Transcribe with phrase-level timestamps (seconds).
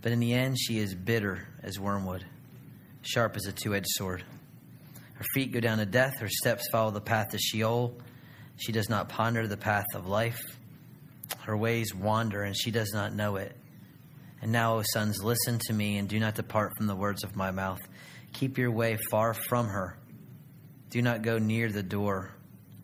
[0.00, 2.24] but in the end she is bitter as wormwood,
[3.02, 4.24] sharp as a two edged sword.
[5.14, 7.94] Her feet go down to death, her steps follow the path to Sheol.
[8.56, 10.40] She does not ponder the path of life.
[11.40, 13.56] Her ways wander, and she does not know it.
[14.40, 17.36] And now, O sons, listen to me and do not depart from the words of
[17.36, 17.80] my mouth.
[18.32, 19.98] Keep your way far from her.
[20.90, 22.34] Do not go near the door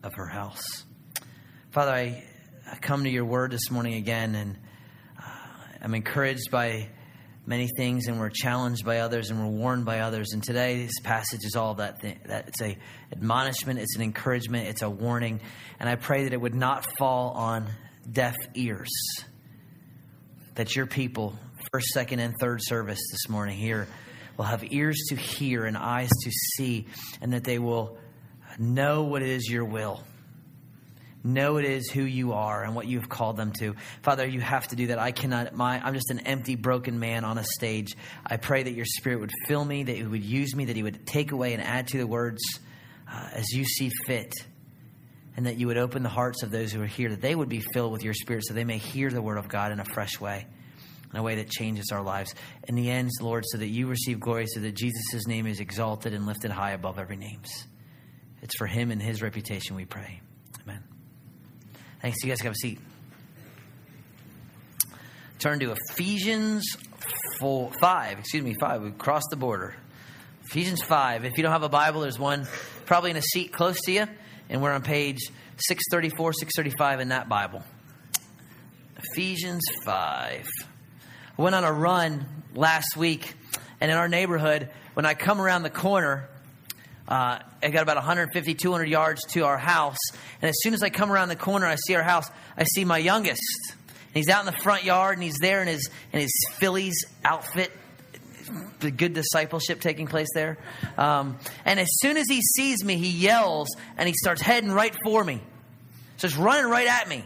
[0.03, 0.85] of her house.
[1.71, 2.23] Father, I,
[2.69, 4.57] I come to your word this morning again, and
[5.17, 5.29] uh,
[5.81, 6.89] I'm encouraged by
[7.49, 10.33] many things, and we're challenged by others, and we're warned by others.
[10.33, 11.99] And today, this passage is all that.
[11.99, 12.77] Thing, that it's a
[13.11, 15.41] admonishment, it's an encouragement, it's a warning,
[15.79, 17.67] and I pray that it would not fall on
[18.09, 18.91] deaf ears.
[20.55, 21.33] That your people,
[21.73, 23.87] first, second, and third service this morning here,
[24.37, 26.85] will have ears to hear and eyes to see,
[27.19, 27.97] and that they will
[28.59, 30.03] know what it is your will
[31.23, 33.75] know it is who you are and what you've called them to.
[34.03, 34.99] Father you have to do that.
[34.99, 37.95] I cannot my i'm just an empty broken man on a stage.
[38.25, 40.83] I pray that your spirit would fill me that you would use me that he
[40.83, 42.41] would take away and add to the words
[43.11, 44.33] uh, as you see fit
[45.35, 47.49] and that you would open the hearts of those who are here that they would
[47.49, 49.85] be filled with your spirit so they may hear the word of god in a
[49.85, 50.45] fresh way
[51.11, 52.35] in a way that changes our lives.
[52.67, 56.13] In the end lord so that you receive glory so that jesus' name is exalted
[56.13, 57.49] and lifted high above every names.
[58.41, 60.21] It's for him and his reputation we pray
[62.01, 62.23] Thanks.
[62.23, 62.79] You guys have a seat.
[65.39, 66.65] Turn to Ephesians
[67.39, 68.19] 4, 5.
[68.19, 68.81] Excuse me, 5.
[68.83, 69.75] We crossed the border.
[70.45, 71.25] Ephesians 5.
[71.25, 72.47] If you don't have a Bible, there's one
[72.85, 74.05] probably in a seat close to you.
[74.49, 75.19] And we're on page
[75.57, 77.63] 634, 635 in that Bible.
[78.97, 80.47] Ephesians 5.
[81.37, 83.33] I went on a run last week,
[83.79, 86.27] and in our neighborhood, when I come around the corner,
[87.09, 89.97] uh, I got about 150, 200 yards to our house.
[90.41, 92.29] And as soon as I come around the corner, I see our house.
[92.55, 93.41] I see my youngest.
[93.69, 97.03] And he's out in the front yard, and he's there in his in his Phillies
[97.25, 97.71] outfit.
[98.79, 100.57] The good discipleship taking place there.
[100.97, 103.67] Um, and as soon as he sees me, he yells
[103.97, 105.41] and he starts heading right for me.
[106.17, 107.23] So he's running right at me.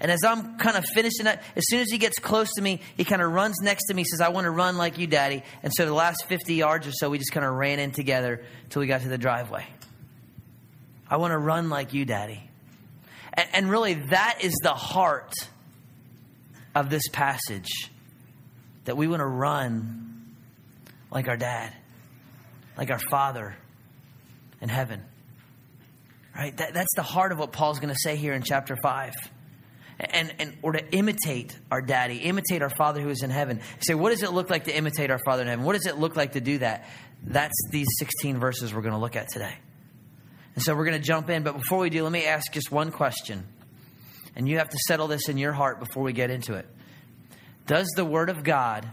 [0.00, 2.80] And as I'm kind of finishing that, as soon as he gets close to me,
[2.96, 5.42] he kind of runs next to me, says, I want to run like you, Daddy.
[5.62, 8.44] And so the last 50 yards or so, we just kind of ran in together
[8.70, 9.66] till we got to the driveway.
[11.10, 12.48] I want to run like you, Daddy.
[13.34, 15.32] And, and really, that is the heart
[16.76, 17.90] of this passage
[18.84, 20.36] that we want to run
[21.10, 21.72] like our dad,
[22.76, 23.56] like our Father
[24.60, 25.02] in heaven.
[26.36, 26.56] Right?
[26.56, 29.12] That, that's the heart of what Paul's going to say here in chapter 5
[30.00, 33.60] and, and or to imitate our daddy, imitate our Father who is in heaven.
[33.80, 35.64] Say, what does it look like to imitate our Father in heaven?
[35.64, 36.88] What does it look like to do that?
[37.24, 39.54] That's these 16 verses we're going to look at today.
[40.54, 42.70] And so we're going to jump in, but before we do, let me ask just
[42.70, 43.46] one question.
[44.36, 46.66] And you have to settle this in your heart before we get into it.
[47.66, 48.88] Does the Word of God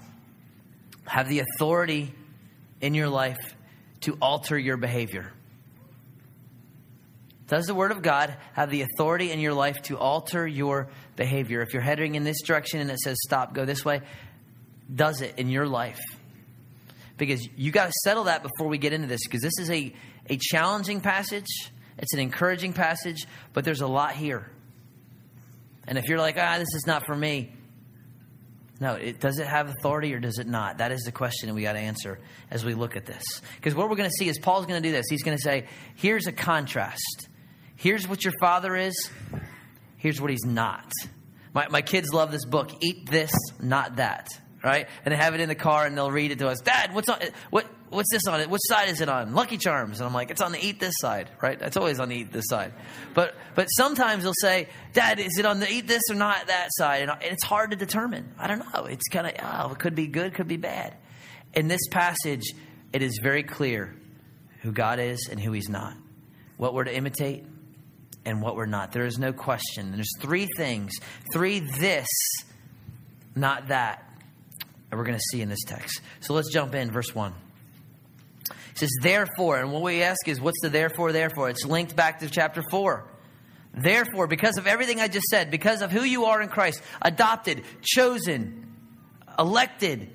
[1.05, 2.13] have the authority
[2.81, 3.55] in your life
[4.01, 5.31] to alter your behavior?
[7.47, 11.61] Does the Word of God have the authority in your life to alter your behavior?
[11.61, 14.01] If you're heading in this direction and it says stop, go this way,
[14.93, 16.01] does it in your life?
[17.17, 19.93] Because you got to settle that before we get into this, because this is a,
[20.29, 21.45] a challenging passage.
[21.97, 24.49] It's an encouraging passage, but there's a lot here.
[25.87, 27.53] And if you're like, ah, this is not for me,
[28.79, 30.79] no, it, does it have authority or does it not?
[30.79, 32.19] That is the question we got to answer
[32.51, 33.23] as we look at this.
[33.55, 35.05] Because what we're going to see is Paul's going to do this.
[35.09, 37.29] He's going to say, here's a contrast.
[37.75, 39.09] Here's what your father is.
[39.97, 40.91] Here's what he's not.
[41.53, 42.71] My, my kids love this book.
[42.81, 43.31] Eat this,
[43.61, 44.27] not that.
[44.65, 44.87] right?
[45.05, 46.59] And they have it in the car and they'll read it to us.
[46.59, 47.19] Dad, what's on
[47.51, 48.49] what what's this on it?
[48.49, 49.33] Which side is it on?
[49.35, 49.99] Lucky Charms.
[49.99, 51.61] And I'm like, it's on the eat this side, right?
[51.61, 52.73] It's always on the eat this side.
[53.13, 56.69] But but sometimes they'll say, Dad, is it on the eat this or not that
[56.71, 57.03] side?
[57.03, 58.33] And it's hard to determine.
[58.39, 58.85] I don't know.
[58.85, 60.95] It's kind of oh, it could be good, could be bad.
[61.53, 62.53] In this passage,
[62.91, 63.95] it is very clear
[64.61, 65.95] who God is and who He's not.
[66.57, 67.45] What we're to imitate
[68.25, 68.91] and what we're not.
[68.91, 69.91] There is no question.
[69.91, 70.93] There's three things,
[71.31, 72.07] three this,
[73.35, 74.03] not that,
[74.89, 76.01] that we're going to see in this text.
[76.21, 77.33] So let's jump in, verse 1.
[78.49, 81.49] It says, therefore, and what we ask is, what's the therefore, therefore?
[81.49, 83.07] It's linked back to chapter 4.
[83.73, 87.63] Therefore, because of everything I just said, because of who you are in Christ, adopted,
[87.81, 88.73] chosen,
[89.37, 90.09] elected,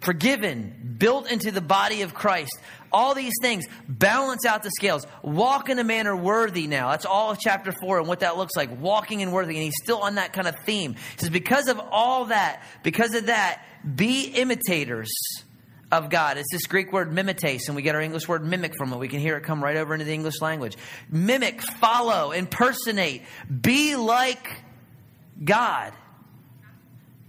[0.00, 2.58] forgiven, built into the body of Christ,
[2.92, 5.06] all these things balance out the scales.
[5.22, 6.90] Walk in a manner worthy now.
[6.90, 8.80] That's all of chapter 4 and what that looks like.
[8.80, 9.56] Walking in worthy.
[9.56, 10.94] And he's still on that kind of theme.
[10.94, 13.62] He says, because of all that, because of that,
[13.94, 15.10] be imitators
[15.90, 16.36] of God.
[16.38, 18.98] It's this Greek word mimetes, and we get our English word mimic from it.
[18.98, 20.76] We can hear it come right over into the English language.
[21.10, 24.62] Mimic, follow, impersonate, be like
[25.42, 25.92] God.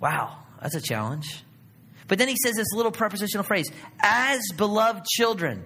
[0.01, 1.44] Wow, that's a challenge.
[2.10, 3.72] But then he says this little prepositional phrase,
[4.02, 5.64] as beloved children.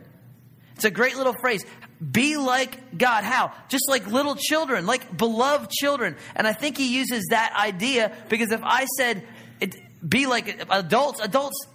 [0.76, 1.66] It's a great little phrase.
[2.12, 3.24] Be like God.
[3.24, 3.54] How?
[3.70, 6.18] Just like little children, like beloved children.
[6.36, 9.24] And I think he uses that idea because if I said,
[9.62, 9.76] it,
[10.08, 11.68] be like adults, adults,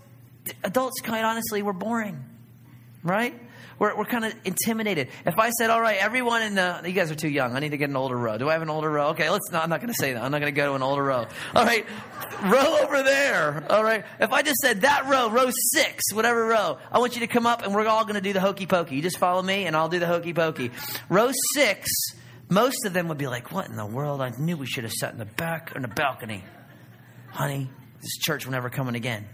[0.62, 2.22] adults, quite honestly, we're boring,
[3.02, 3.34] right?
[3.78, 5.08] We're, we're kind of intimidated.
[5.24, 7.54] If I said, all right, everyone in the, you guys are too young.
[7.54, 8.38] I need to get an older row.
[8.38, 9.08] Do I have an older row?
[9.08, 10.22] Okay, let's not, I'm not going to say that.
[10.22, 11.26] I'm not going to go to an older row.
[11.54, 11.86] All right,
[12.44, 13.64] row over there.
[13.70, 14.04] All right.
[14.20, 17.46] If I just said that row, row six, whatever row, I want you to come
[17.46, 18.96] up and we're all going to do the hokey pokey.
[18.96, 20.70] You just follow me and I'll do the hokey pokey.
[21.08, 21.88] Row six,
[22.48, 24.20] most of them would be like, what in the world?
[24.20, 26.44] I knew we should have sat in the back or in the balcony.
[27.30, 27.70] Honey,
[28.00, 29.26] this church will never coming again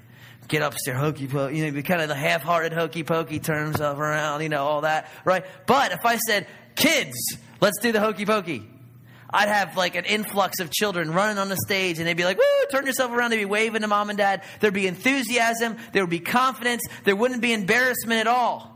[0.49, 4.01] get upstairs, hokey pokey, you know, kind of the half hearted hokey pokey turns of
[4.01, 5.45] around, you know, all that, right?
[5.67, 6.47] But if I said,
[6.77, 8.69] kids, let's do the hokey pokey,
[9.31, 12.39] I'd have like an influx of children running on the stage and they'd be like,
[12.39, 13.31] woo, turn yourself around.
[13.31, 14.45] They'd be waving to mom and dad.
[14.61, 15.77] There'd be enthusiasm.
[15.93, 16.83] There would be confidence.
[17.03, 18.74] There wouldn't be embarrassment at all.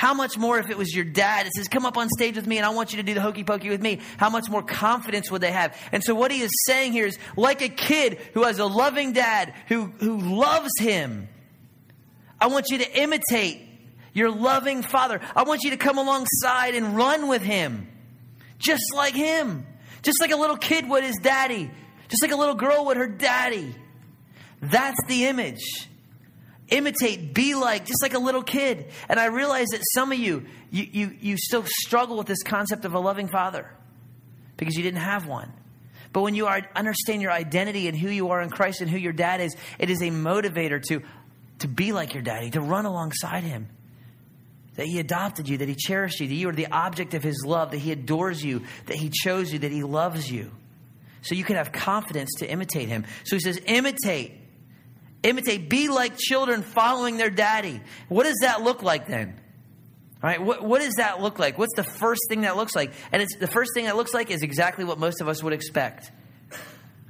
[0.00, 2.46] How much more if it was your dad that says, Come up on stage with
[2.46, 4.00] me and I want you to do the hokey pokey with me?
[4.16, 5.76] How much more confidence would they have?
[5.92, 9.12] And so, what he is saying here is like a kid who has a loving
[9.12, 11.28] dad who, who loves him.
[12.40, 13.60] I want you to imitate
[14.14, 15.20] your loving father.
[15.36, 17.86] I want you to come alongside and run with him,
[18.56, 19.66] just like him,
[20.00, 21.70] just like a little kid would his daddy,
[22.08, 23.74] just like a little girl would her daddy.
[24.62, 25.89] That's the image
[26.70, 28.86] imitate, be like, just like a little kid.
[29.08, 32.84] And I realize that some of you, you, you, you still struggle with this concept
[32.84, 33.70] of a loving father
[34.56, 35.52] because you didn't have one.
[36.12, 38.98] But when you are, understand your identity and who you are in Christ and who
[38.98, 41.02] your dad is, it is a motivator to,
[41.60, 43.68] to be like your daddy, to run alongside him.
[44.74, 47.44] That he adopted you, that he cherished you, that you are the object of his
[47.44, 50.50] love, that he adores you, that he chose you, that he loves you.
[51.22, 53.04] So you can have confidence to imitate him.
[53.24, 54.39] So he says, imitate
[55.22, 57.80] Imitate, be like children following their daddy.
[58.08, 59.38] What does that look like then?
[60.22, 61.58] All right, what, what does that look like?
[61.58, 62.92] What's the first thing that looks like?
[63.12, 65.52] And it's the first thing that looks like is exactly what most of us would
[65.52, 66.10] expect.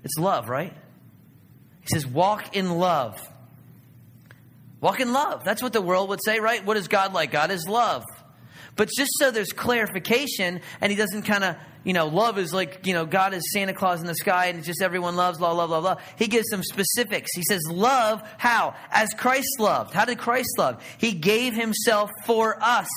[0.04, 0.72] It's love, right?
[1.82, 3.20] He says, walk in love.
[4.80, 5.44] Walk in love.
[5.44, 6.64] That's what the world would say, right?
[6.64, 7.32] What is God like?
[7.32, 8.04] God is love.
[8.76, 12.86] But just so there's clarification and he doesn't kind of, you know, love is like,
[12.86, 15.54] you know, God is Santa Claus in the sky and it's just everyone loves, blah,
[15.54, 15.96] blah, blah, blah.
[16.16, 17.30] He gives some specifics.
[17.34, 18.74] He says, love, how?
[18.90, 19.94] As Christ loved.
[19.94, 20.82] How did Christ love?
[20.98, 22.88] He gave himself for us.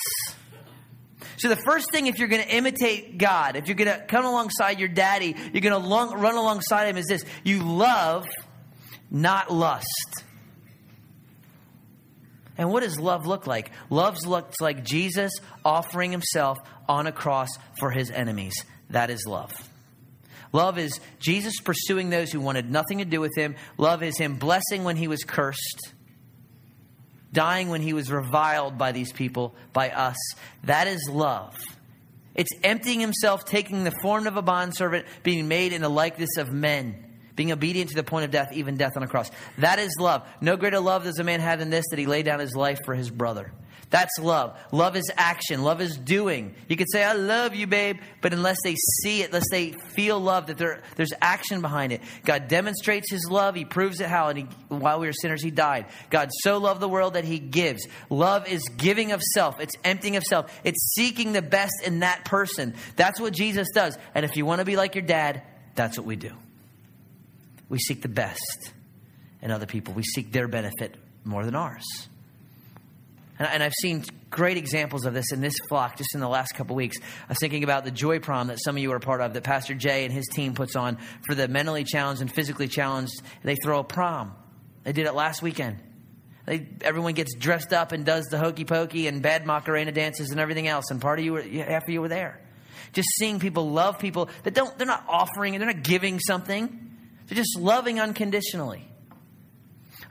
[1.38, 4.25] So the first thing, if you're going to imitate God, if you're going to come
[4.25, 7.24] alongside your daddy, you're going to long, run alongside him is this.
[7.44, 8.28] You love,
[9.10, 10.24] not lust.
[12.58, 13.72] And what does love look like?
[13.90, 15.32] Love looks like Jesus
[15.66, 17.50] offering himself on a cross
[17.80, 18.54] for his enemies.
[18.90, 19.52] That is love.
[20.52, 23.56] Love is Jesus pursuing those who wanted nothing to do with him.
[23.78, 25.94] Love is him blessing when he was cursed,
[27.32, 30.18] dying when he was reviled by these people, by us.
[30.66, 31.56] That is love.
[32.36, 36.52] It's emptying himself, taking the form of a bondservant, being made in the likeness of
[36.52, 37.04] men
[37.36, 39.32] being obedient to the point of death, even death on a cross.
[39.58, 40.28] That is love.
[40.42, 42.80] No greater love does a man have than this, that he lay down his life
[42.86, 43.52] for his brother.
[43.94, 44.58] That's love.
[44.72, 45.62] Love is action.
[45.62, 46.56] Love is doing.
[46.68, 50.20] You could say, I love you, babe, but unless they see it, unless they feel
[50.20, 52.02] love, that there, there's action behind it.
[52.26, 53.54] God demonstrates his love.
[53.54, 54.30] He proves it how.
[54.30, 55.86] And he, while we were sinners, he died.
[56.10, 57.88] God so loved the world that he gives.
[58.10, 59.60] Love is giving of self.
[59.60, 60.52] It's emptying of self.
[60.64, 62.74] It's seeking the best in that person.
[62.96, 63.96] That's what Jesus does.
[64.16, 65.44] And if you want to be like your dad,
[65.76, 66.32] that's what we do
[67.70, 68.72] we seek the best
[69.42, 69.94] in other people.
[69.94, 71.84] We seek their benefit more than ours.
[73.40, 76.75] And, I've seen great examples of this in this flock just in the last couple
[76.75, 76.98] weeks.
[77.02, 79.34] I was thinking about the Joy Prom that some of you are a part of,
[79.34, 83.13] that Pastor Jay and his team puts on for the mentally challenged and physically challenged.
[83.44, 84.36] They throw a prom.
[84.84, 85.80] They did it last weekend.
[86.46, 90.40] They, everyone gets dressed up and does the hokey pokey and bad Macarena dances and
[90.40, 90.92] everything else.
[90.92, 92.40] And part of you, were, of you were there.
[92.92, 96.92] Just seeing people love people that don't, they're not offering, and they're not giving something.
[97.28, 98.88] They're just loving unconditionally.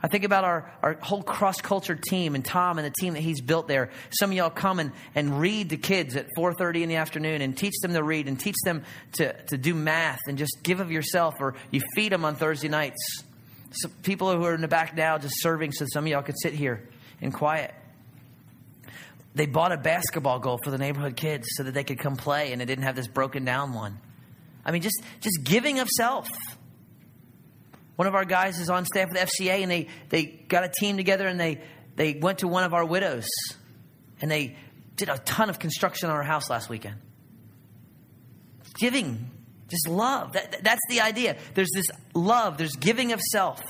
[0.03, 3.21] I think about our, our whole cross culture team and Tom and the team that
[3.21, 3.89] he's built there.
[4.09, 7.57] Some of y'all come and, and read to kids at 4.30 in the afternoon and
[7.57, 8.83] teach them to read and teach them
[9.13, 12.67] to, to do math and just give of yourself or you feed them on Thursday
[12.67, 13.23] nights.
[13.71, 16.37] So people who are in the back now just serving so some of y'all could
[16.37, 16.85] sit here
[17.21, 17.73] in quiet.
[19.35, 22.51] They bought a basketball goal for the neighborhood kids so that they could come play
[22.51, 23.97] and it didn't have this broken down one.
[24.65, 26.27] I mean, just, just giving of self.
[27.95, 30.97] One of our guys is on staff with FCA, and they, they got a team
[30.97, 31.61] together and they,
[31.95, 33.27] they went to one of our widows
[34.21, 34.55] and they
[34.95, 36.95] did a ton of construction on our house last weekend.
[38.79, 39.29] Giving,
[39.69, 40.33] just love.
[40.33, 41.37] That, that's the idea.
[41.53, 43.61] There's this love, there's giving of self,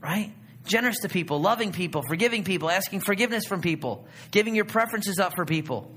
[0.00, 0.32] right?
[0.64, 5.34] Generous to people, loving people, forgiving people, asking forgiveness from people, giving your preferences up
[5.34, 5.90] for people,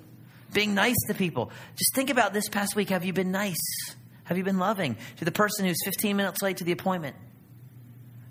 [0.54, 1.52] being nice to people.
[1.76, 2.90] Just think about this past week.
[2.90, 3.96] Have you been nice?
[4.26, 7.16] Have you been loving to the person who's 15 minutes late to the appointment?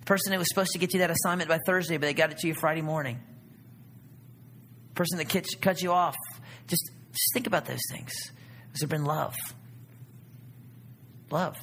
[0.00, 2.30] The person that was supposed to get you that assignment by Thursday, but they got
[2.30, 3.20] it to you Friday morning.
[4.90, 6.16] The person that cut, cut you off.
[6.66, 8.12] Just, just think about those things.
[8.70, 9.34] Has there been love?
[11.30, 11.56] Love.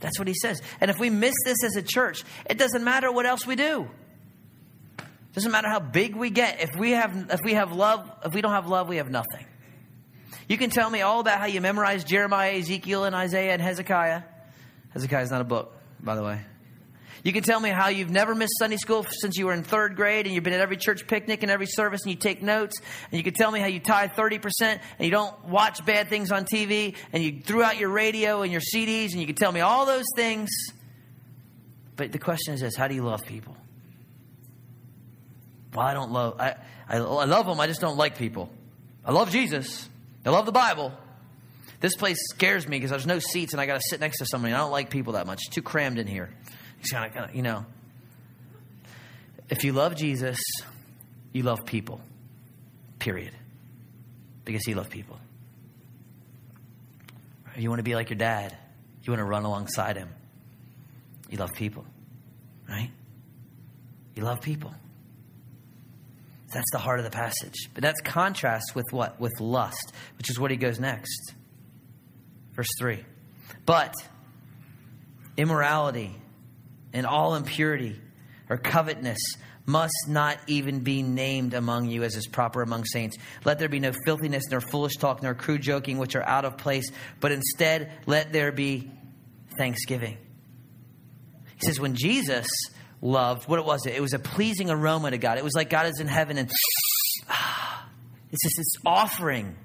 [0.00, 0.60] That's what he says.
[0.80, 3.88] And if we miss this as a church, it doesn't matter what else we do.
[4.98, 6.60] It doesn't matter how big we get.
[6.60, 9.46] If we have if we have love, if we don't have love, we have nothing.
[10.48, 14.22] You can tell me all about how you memorized Jeremiah, Ezekiel, and Isaiah and Hezekiah.
[14.90, 16.40] Hezekiah is not a book, by the way.
[17.24, 19.94] You can tell me how you've never missed Sunday school since you were in third
[19.94, 22.80] grade and you've been at every church picnic and every service and you take notes.
[22.80, 26.32] And you can tell me how you tithe 30% and you don't watch bad things
[26.32, 29.52] on TV and you threw out your radio and your CDs and you can tell
[29.52, 30.50] me all those things.
[31.94, 33.56] But the question is this how do you love people?
[35.74, 36.56] Well, I don't love, I,
[36.88, 38.50] I, I love them, I just don't like people.
[39.04, 39.88] I love Jesus.
[40.24, 40.92] I love the Bible.
[41.80, 44.26] This place scares me because there's no seats and I got to sit next to
[44.26, 44.54] somebody.
[44.54, 45.40] I don't like people that much.
[45.46, 46.30] It's too crammed in here.
[46.80, 47.66] It's kind of, you know.
[49.48, 50.38] If you love Jesus,
[51.32, 52.00] you love people.
[53.00, 53.32] Period.
[54.44, 55.18] Because he loved people.
[57.56, 58.56] You want to be like your dad.
[59.02, 60.08] You want to run alongside him.
[61.30, 61.84] You love people.
[62.68, 62.90] Right?
[64.14, 64.72] You love people.
[66.52, 67.68] That's the heart of the passage.
[67.74, 69.20] But that's contrast with what?
[69.20, 71.34] With lust, which is what he goes next.
[72.52, 73.04] Verse 3.
[73.64, 73.94] But
[75.36, 76.14] immorality
[76.92, 78.00] and all impurity
[78.50, 83.16] or covetousness must not even be named among you as is proper among saints.
[83.44, 86.56] Let there be no filthiness, nor foolish talk, nor crude joking, which are out of
[86.56, 86.90] place,
[87.20, 88.90] but instead let there be
[89.56, 90.18] thanksgiving.
[91.60, 92.48] He says, when Jesus
[93.02, 93.94] loved, what was it?
[93.94, 95.36] It was a pleasing aroma to God.
[95.36, 96.48] It was like God is in heaven and
[98.30, 99.56] it's just this offering.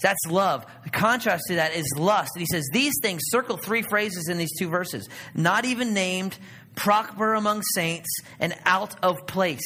[0.00, 0.64] That's love.
[0.84, 2.30] The contrast to that is lust.
[2.34, 6.38] And he says, These things, circle three phrases in these two verses not even named,
[6.74, 9.60] proper among saints, and out of place.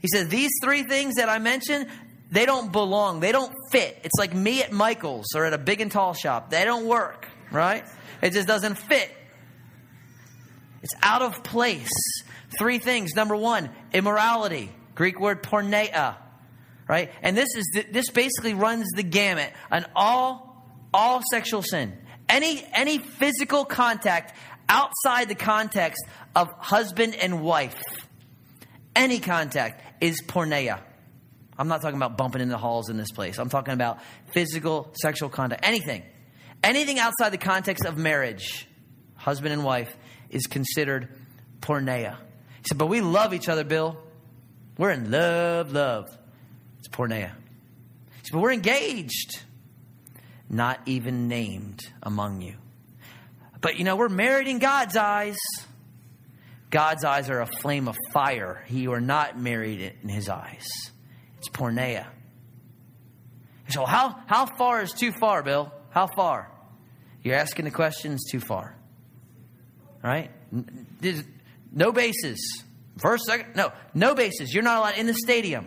[0.00, 1.86] He says, These three things that I mentioned,
[2.30, 3.20] they don't belong.
[3.20, 3.98] They don't fit.
[4.04, 6.50] It's like me at Michael's or at a big and tall shop.
[6.50, 7.84] They don't work, right?
[8.20, 9.10] It just doesn't fit.
[10.86, 11.90] It's out of place.
[12.56, 13.16] Three things.
[13.16, 14.70] Number one, immorality.
[14.94, 16.14] Greek word porneia.
[16.86, 17.10] Right?
[17.22, 20.64] And this is this basically runs the gamut on all
[20.94, 21.92] all sexual sin.
[22.28, 24.36] Any any physical contact
[24.68, 27.82] outside the context of husband and wife.
[28.94, 30.78] Any contact is porneia.
[31.58, 33.40] I'm not talking about bumping in the halls in this place.
[33.40, 33.98] I'm talking about
[34.32, 35.66] physical sexual contact.
[35.66, 36.04] Anything.
[36.62, 38.68] Anything outside the context of marriage,
[39.16, 39.92] husband and wife,
[40.30, 41.08] is considered
[41.60, 42.16] porneia.
[42.16, 43.96] He said, but we love each other, Bill.
[44.78, 46.16] We're in love, love.
[46.78, 47.30] It's porneia.
[47.30, 49.40] He said, but we're engaged.
[50.48, 52.54] Not even named among you.
[53.60, 55.36] But you know, we're married in God's eyes.
[56.70, 58.64] God's eyes are a flame of fire.
[58.68, 60.66] You are not married in his eyes.
[61.38, 62.06] It's porneia.
[63.68, 65.72] So how, how far is too far, Bill?
[65.90, 66.50] How far?
[67.22, 68.75] You're asking the questions too far
[70.06, 70.30] right?
[71.72, 72.64] No bases.
[72.98, 74.54] First, second, no, no bases.
[74.54, 75.66] You're not allowed in the stadium,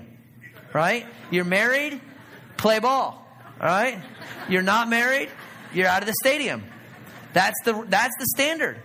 [0.74, 1.06] right?
[1.30, 2.02] You're married,
[2.58, 3.24] play ball,
[3.60, 4.02] all right?
[4.50, 5.30] You're not married,
[5.74, 6.64] you're out of the stadium.
[7.34, 8.82] That's the that's the standard.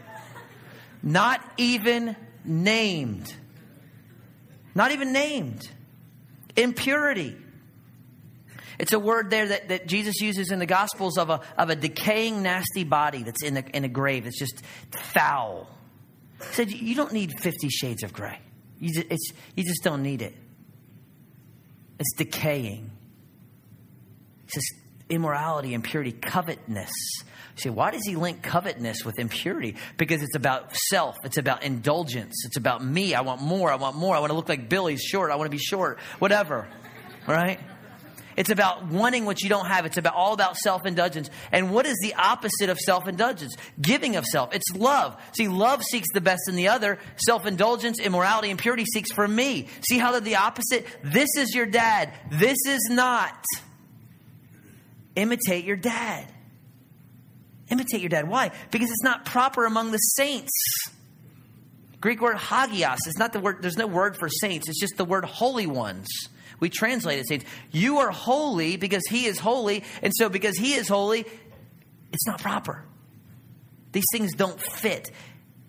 [1.02, 3.34] not even named.
[4.74, 5.62] Not even named.
[6.56, 7.36] Impurity.
[8.78, 11.76] It's a word there that, that Jesus uses in the Gospels of a, of a
[11.76, 14.26] decaying, nasty body that's in, the, in a grave.
[14.26, 14.62] It's just
[14.98, 15.68] foul.
[16.38, 18.38] He said, You don't need 50 shades of gray.
[18.80, 20.34] You just, it's, you just don't need it.
[21.98, 22.90] It's decaying.
[24.46, 24.64] He says,
[25.08, 26.90] immorality, impurity, covetousness.
[27.56, 29.76] You say, why does he link covetousness with impurity?
[29.96, 31.16] Because it's about self.
[31.24, 32.44] It's about indulgence.
[32.46, 33.14] It's about me.
[33.14, 33.70] I want more.
[33.70, 34.16] I want more.
[34.16, 35.30] I want to look like Billy's short.
[35.30, 35.98] I want to be short.
[36.18, 36.68] Whatever.
[37.28, 37.60] Right?
[38.36, 39.86] It's about wanting what you don't have.
[39.86, 41.30] It's about all about self-indulgence.
[41.52, 43.54] And what is the opposite of self-indulgence?
[43.80, 44.54] Giving of self.
[44.54, 45.16] It's love.
[45.36, 46.98] See, love seeks the best in the other.
[47.26, 49.68] Self-indulgence, immorality, and purity seeks for me.
[49.88, 50.86] See how they're the opposite?
[51.02, 52.12] This is your dad.
[52.30, 53.44] This is not.
[55.16, 56.26] Imitate your dad.
[57.70, 58.28] Imitate your dad.
[58.28, 58.50] Why?
[58.70, 60.52] Because it's not proper among the saints.
[62.00, 65.06] Greek word hagios is not the word, there's no word for saints, it's just the
[65.06, 66.06] word holy ones.
[66.64, 67.44] We translate it saints.
[67.72, 71.26] You are holy because he is holy, and so because he is holy,
[72.10, 72.82] it's not proper.
[73.92, 75.10] These things don't fit,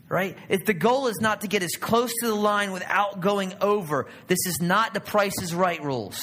[0.07, 0.37] right?
[0.47, 4.07] If the goal is not to get as close to the line without going over,
[4.27, 6.21] this is not the price is right rules.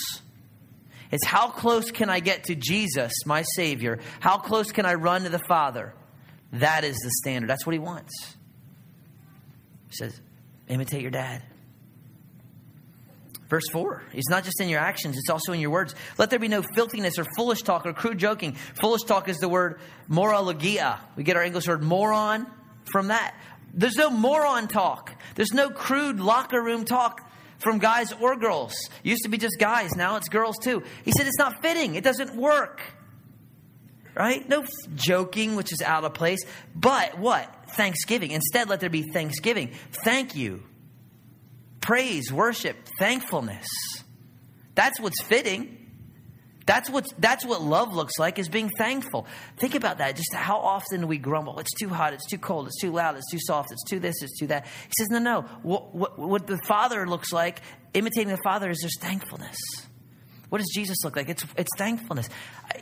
[1.10, 3.98] It's how close can I get to Jesus, my Savior?
[4.20, 5.92] How close can I run to the Father?
[6.54, 7.50] That is the standard.
[7.50, 8.14] That's what He wants.
[9.90, 10.18] He says,
[10.66, 11.42] imitate your dad.
[13.52, 15.94] Verse 4 It's not just in your actions, it's also in your words.
[16.16, 18.54] Let there be no filthiness or foolish talk or crude joking.
[18.54, 19.78] Foolish talk is the word
[20.08, 20.98] morologia.
[21.16, 22.46] We get our English word moron
[22.90, 23.34] from that.
[23.74, 28.72] There's no moron talk, there's no crude locker room talk from guys or girls.
[29.02, 30.82] Used to be just guys, now it's girls too.
[31.04, 32.80] He said it's not fitting, it doesn't work.
[34.14, 34.48] Right?
[34.48, 36.40] No joking, which is out of place.
[36.74, 37.54] But what?
[37.76, 38.30] Thanksgiving.
[38.30, 39.72] Instead, let there be thanksgiving.
[40.04, 40.62] Thank you
[41.82, 43.66] praise, worship, thankfulness.
[44.74, 45.78] That's what's fitting.
[46.64, 49.26] That's what that's what love looks like is being thankful.
[49.58, 50.16] Think about that.
[50.16, 51.58] Just how often we grumble.
[51.58, 52.14] It's too hot.
[52.14, 52.68] It's too cold.
[52.68, 53.16] It's too loud.
[53.16, 53.72] It's too soft.
[53.72, 54.14] It's too this.
[54.22, 54.64] It's too that.
[54.64, 55.42] He says, no, no.
[55.62, 57.60] What, what, what the Father looks like,
[57.94, 59.56] imitating the Father, is there's thankfulness.
[60.52, 61.30] What does Jesus look like?
[61.30, 62.28] It's, it's thankfulness.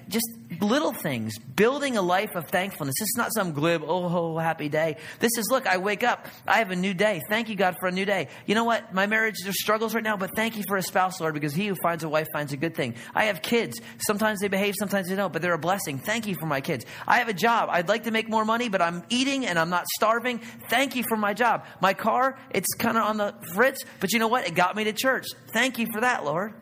[0.08, 0.26] Just
[0.60, 2.96] little things, building a life of thankfulness.
[2.98, 4.96] This is not some glib, oh, happy day.
[5.20, 6.26] This is, look, I wake up.
[6.48, 7.22] I have a new day.
[7.28, 8.26] Thank you, God, for a new day.
[8.44, 8.92] You know what?
[8.92, 11.68] My marriage, there's struggles right now, but thank you for a spouse, Lord, because he
[11.68, 12.96] who finds a wife finds a good thing.
[13.14, 13.80] I have kids.
[13.98, 16.00] Sometimes they behave, sometimes they don't, but they're a blessing.
[16.00, 16.84] Thank you for my kids.
[17.06, 17.68] I have a job.
[17.70, 20.40] I'd like to make more money, but I'm eating and I'm not starving.
[20.70, 21.64] Thank you for my job.
[21.80, 24.48] My car, it's kind of on the fritz, but you know what?
[24.48, 25.26] It got me to church.
[25.52, 26.52] Thank you for that, Lord.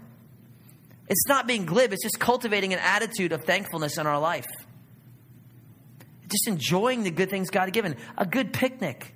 [1.09, 4.47] It's not being glib, it's just cultivating an attitude of thankfulness in our life.
[6.29, 7.97] Just enjoying the good things God has given.
[8.19, 9.15] A good picnic.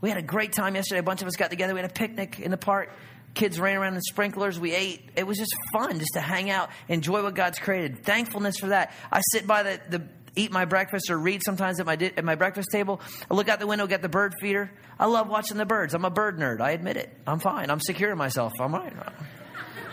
[0.00, 1.00] We had a great time yesterday.
[1.00, 1.74] A bunch of us got together.
[1.74, 2.90] We had a picnic in the park.
[3.34, 4.58] Kids ran around in sprinklers.
[4.58, 5.10] We ate.
[5.14, 8.04] It was just fun just to hang out, enjoy what God's created.
[8.04, 8.92] Thankfulness for that.
[9.12, 10.02] I sit by the, the
[10.34, 13.00] eat my breakfast or read sometimes at my at my breakfast table.
[13.30, 14.72] I look out the window, get the bird feeder.
[14.98, 15.94] I love watching the birds.
[15.94, 16.60] I'm a bird nerd.
[16.60, 17.16] I admit it.
[17.26, 17.70] I'm fine.
[17.70, 18.52] I'm secure in myself.
[18.58, 18.92] I'm right.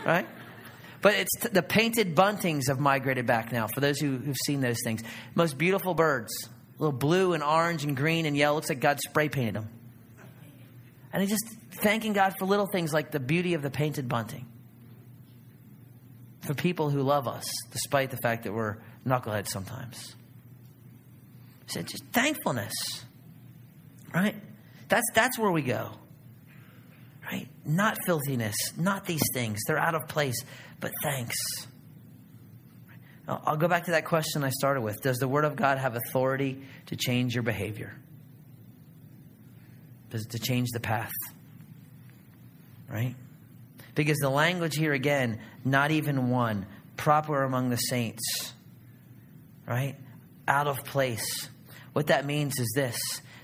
[0.06, 0.28] Right?
[1.02, 3.68] But it's t- the painted buntings have migrated back now.
[3.68, 5.04] For those who, who've seen those things,
[5.36, 6.32] most beautiful birds,
[6.80, 8.56] little blue and orange and green and yellow.
[8.56, 9.70] Looks like God spray painted them.
[11.14, 14.46] And he's just thanking God for little things like the beauty of the painted bunting.
[16.42, 20.16] For people who love us, despite the fact that we're knuckleheads sometimes.
[21.68, 22.74] Said, just thankfulness.
[24.14, 24.36] Right?
[24.88, 25.92] That's, that's where we go.
[27.68, 29.60] Not filthiness, not these things.
[29.68, 30.44] They're out of place
[30.80, 31.36] but thanks.
[33.28, 35.02] I'll go back to that question I started with.
[35.02, 37.94] Does the Word of God have authority to change your behavior?
[40.10, 41.12] Does it to change the path?
[42.88, 43.16] Right?
[43.96, 48.54] Because the language here again, not even one, proper among the saints,
[49.66, 49.96] right?
[50.48, 51.50] Out of place.
[51.92, 52.98] What that means is this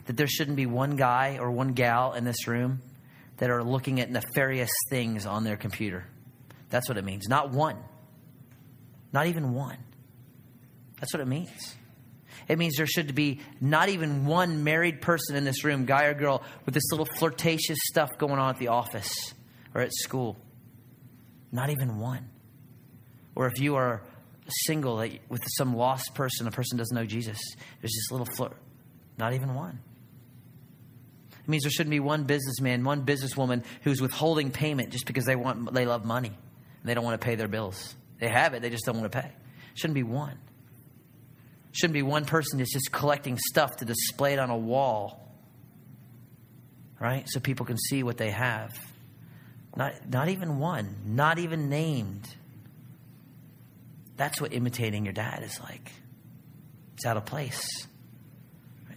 [0.06, 2.82] that there shouldn't be one guy or one gal in this room
[3.38, 6.06] that are looking at nefarious things on their computer.
[6.70, 7.28] That's what it means.
[7.28, 7.78] Not one.
[9.12, 9.78] Not even one.
[11.00, 11.76] That's what it means.
[12.48, 16.14] It means there should be not even one married person in this room, guy or
[16.14, 19.34] girl, with this little flirtatious stuff going on at the office
[19.74, 20.38] or at school.
[21.52, 22.30] Not even one.
[23.36, 24.02] Or if you are
[24.66, 24.98] single
[25.30, 27.40] with some lost person, a person doesn't know Jesus,
[27.82, 28.58] there's this little flirt.
[29.18, 29.80] Not even one.
[31.44, 35.36] It means there shouldn't be one businessman, one businesswoman who's withholding payment just because they
[35.36, 37.96] want they love money and they don't want to pay their bills.
[38.20, 39.32] They have it, they just don't want to pay.
[39.74, 40.38] Shouldn't be one.
[41.74, 45.20] Shouldn't be one person that's just collecting stuff to display it on a wall.
[47.04, 47.26] right?
[47.28, 48.72] So people can see what they have.
[49.76, 52.28] Not, not even one, not even named.
[54.16, 55.92] That's what imitating your dad is like.
[56.96, 57.68] It's out of place.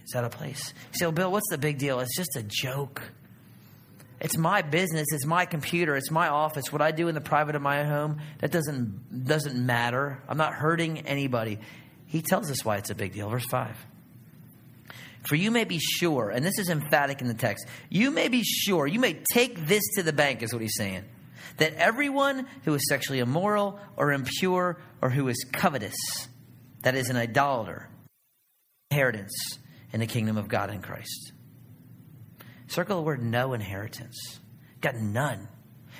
[0.07, 0.73] It's out of place.
[1.01, 1.99] Well, Bill, what's the big deal?
[1.99, 3.01] It's just a joke.
[4.21, 5.05] It's my business.
[5.11, 5.97] It's my computer.
[5.97, 6.71] It's my office.
[6.71, 10.23] What I do in the private of my home, that doesn't, doesn't matter.
[10.29, 11.59] I'm not hurting anybody.
[12.05, 13.27] He tells us why it's a big deal.
[13.29, 13.75] Verse 5.
[15.27, 18.43] For you may be sure, and this is emphatic in the text, you may be
[18.43, 21.03] sure, you may take this to the bank, is what he's saying,
[21.57, 25.97] that everyone who is sexually immoral or impure or who is covetous,
[26.83, 27.89] that is an idolater,
[28.89, 29.59] inheritance
[29.93, 31.33] in the kingdom of God in Christ.
[32.67, 34.39] Circle the word no inheritance.
[34.81, 35.47] Got none.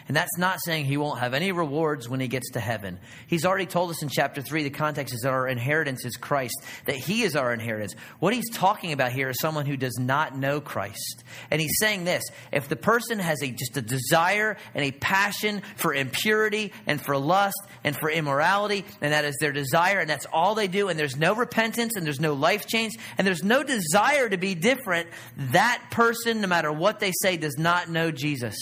[0.08, 2.98] And that's not saying he won't have any rewards when he gets to heaven.
[3.28, 6.56] He's already told us in chapter 3 the context is that our inheritance is Christ,
[6.86, 7.93] that he is our inheritance.
[8.20, 11.24] What he's talking about here is someone who does not know Christ.
[11.52, 15.62] And he's saying this if the person has a, just a desire and a passion
[15.76, 20.26] for impurity and for lust and for immorality, and that is their desire, and that's
[20.32, 23.62] all they do, and there's no repentance and there's no life change, and there's no
[23.62, 28.56] desire to be different, that person, no matter what they say, does not know Jesus.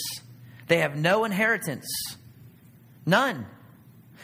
[0.66, 1.86] They have no inheritance.
[3.04, 3.46] None.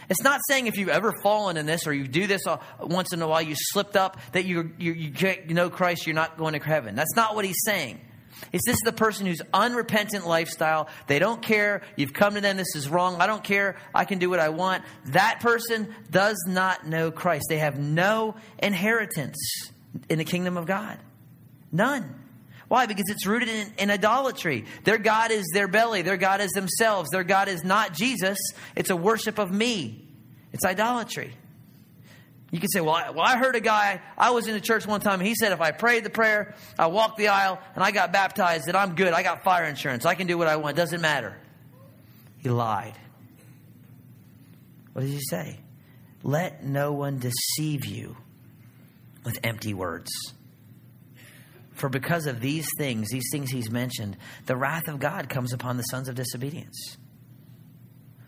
[0.08, 2.42] It's not saying if you've ever fallen in this or you do this
[2.80, 6.36] once in a while, you slipped up, that you, you, you know Christ, you're not
[6.36, 6.94] going to heaven.
[6.94, 8.00] That's not what he's saying.
[8.52, 10.88] It's this is the person who's unrepentant lifestyle.
[11.06, 11.82] They don't care.
[11.96, 12.56] You've come to them.
[12.56, 13.20] This is wrong.
[13.20, 13.76] I don't care.
[13.94, 14.82] I can do what I want.
[15.06, 17.44] That person does not know Christ.
[17.48, 19.70] They have no inheritance
[20.08, 20.98] in the kingdom of God.
[21.70, 22.21] None.
[22.72, 22.86] Why?
[22.86, 24.64] Because it's rooted in, in, idolatry.
[24.84, 28.38] Their God is their belly, their God is themselves, their God is not Jesus.
[28.74, 30.08] It's a worship of me,
[30.54, 31.34] it's idolatry.
[32.50, 34.86] You can say, well I, well, I heard a guy, I was in a church
[34.86, 37.90] one time, he said, if I prayed the prayer, I walked the aisle, and I
[37.90, 39.12] got baptized, that I'm good.
[39.12, 40.06] I got fire insurance.
[40.06, 40.78] I can do what I want.
[40.78, 41.36] It doesn't matter.
[42.38, 42.94] He lied.
[44.94, 45.60] What did he say?
[46.22, 48.16] Let no one deceive you
[49.24, 50.10] with empty words.
[51.74, 55.76] For because of these things, these things he's mentioned, the wrath of God comes upon
[55.76, 56.96] the sons of disobedience.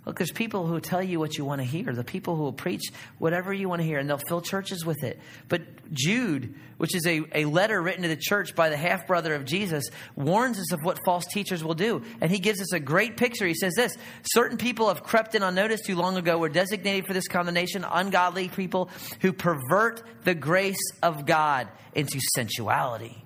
[0.06, 2.52] Look, there's people who tell you what you want to hear, the people who will
[2.52, 2.82] preach
[3.18, 5.18] whatever you want to hear, and they'll fill churches with it.
[5.48, 5.62] But
[5.94, 9.46] Jude, which is a, a letter written to the church by the half brother of
[9.46, 12.02] Jesus, warns us of what false teachers will do.
[12.20, 13.46] And he gives us a great picture.
[13.46, 17.14] He says this Certain people have crept in unnoticed too long ago, were designated for
[17.14, 23.23] this condemnation, ungodly people who pervert the grace of God into sensuality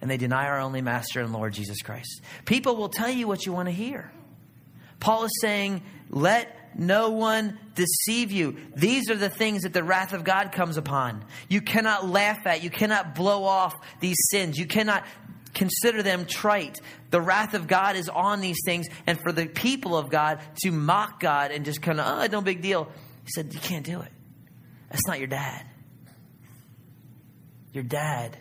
[0.00, 2.22] and they deny our only master and Lord Jesus Christ.
[2.44, 4.10] People will tell you what you want to hear.
[5.00, 8.56] Paul is saying, let no one deceive you.
[8.74, 11.24] These are the things that the wrath of God comes upon.
[11.48, 14.58] You cannot laugh at, you cannot blow off these sins.
[14.58, 15.04] You cannot
[15.54, 16.80] consider them trite.
[17.10, 20.70] The wrath of God is on these things, and for the people of God to
[20.70, 22.90] mock God and just kind of, oh, no big deal.
[23.24, 24.12] He said, You can't do it.
[24.90, 25.64] That's not your dad.
[27.72, 28.36] Your dad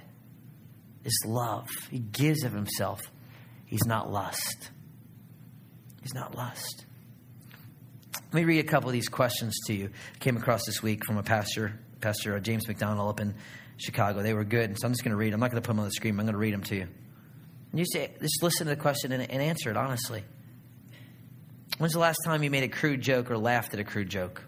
[1.06, 1.68] is love.
[1.90, 3.00] He gives of himself.
[3.66, 4.72] He's not lust.
[6.02, 6.86] He's not lust.
[8.14, 9.90] Let me read a couple of these questions to you.
[10.16, 13.36] I came across this week from a pastor, Pastor James MacDonald up in
[13.78, 14.22] Chicago.
[14.22, 15.34] They were good, so I'm just going to read.
[15.34, 16.20] I'm not going to put them on the screen.
[16.20, 16.88] I'm going to read them to you.
[17.72, 20.24] And you say, just listen to the question and, and answer it honestly.
[21.78, 24.44] When's the last time you made a crude joke or laughed at a crude joke?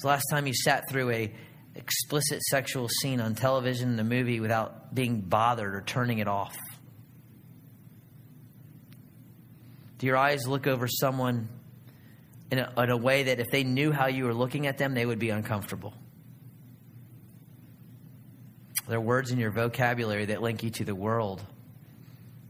[0.00, 1.32] The last time you sat through a
[1.80, 6.56] explicit sexual scene on television in a movie without being bothered or turning it off?
[9.98, 11.48] Do your eyes look over someone
[12.50, 14.94] in a, in a way that if they knew how you were looking at them,
[14.94, 15.94] they would be uncomfortable?
[18.88, 21.44] There are words in your vocabulary that link you to the world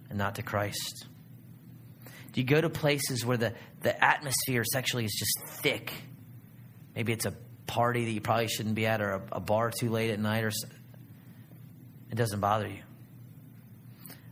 [0.09, 1.07] and not to Christ.
[2.33, 5.93] Do you go to places where the, the atmosphere sexually is just thick?
[6.95, 7.35] Maybe it's a
[7.71, 10.43] party that you probably shouldn't be at or a, a bar too late at night
[10.43, 10.51] or
[12.11, 12.83] it doesn't bother you?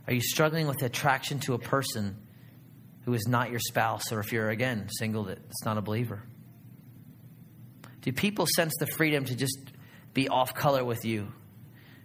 [0.07, 2.17] Are you struggling with attraction to a person
[3.05, 6.21] who is not your spouse or if you're again single that's not a believer?
[8.01, 9.57] Do people sense the freedom to just
[10.13, 11.31] be off color with you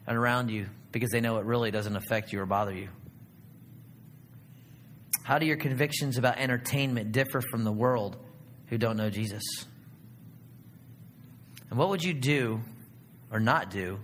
[0.07, 2.89] and around you because they know it really doesn't affect you or bother you?
[5.25, 8.17] How do your convictions about entertainment differ from the world
[8.67, 9.43] who don't know Jesus?
[11.75, 12.61] And what would you do
[13.33, 13.99] or not do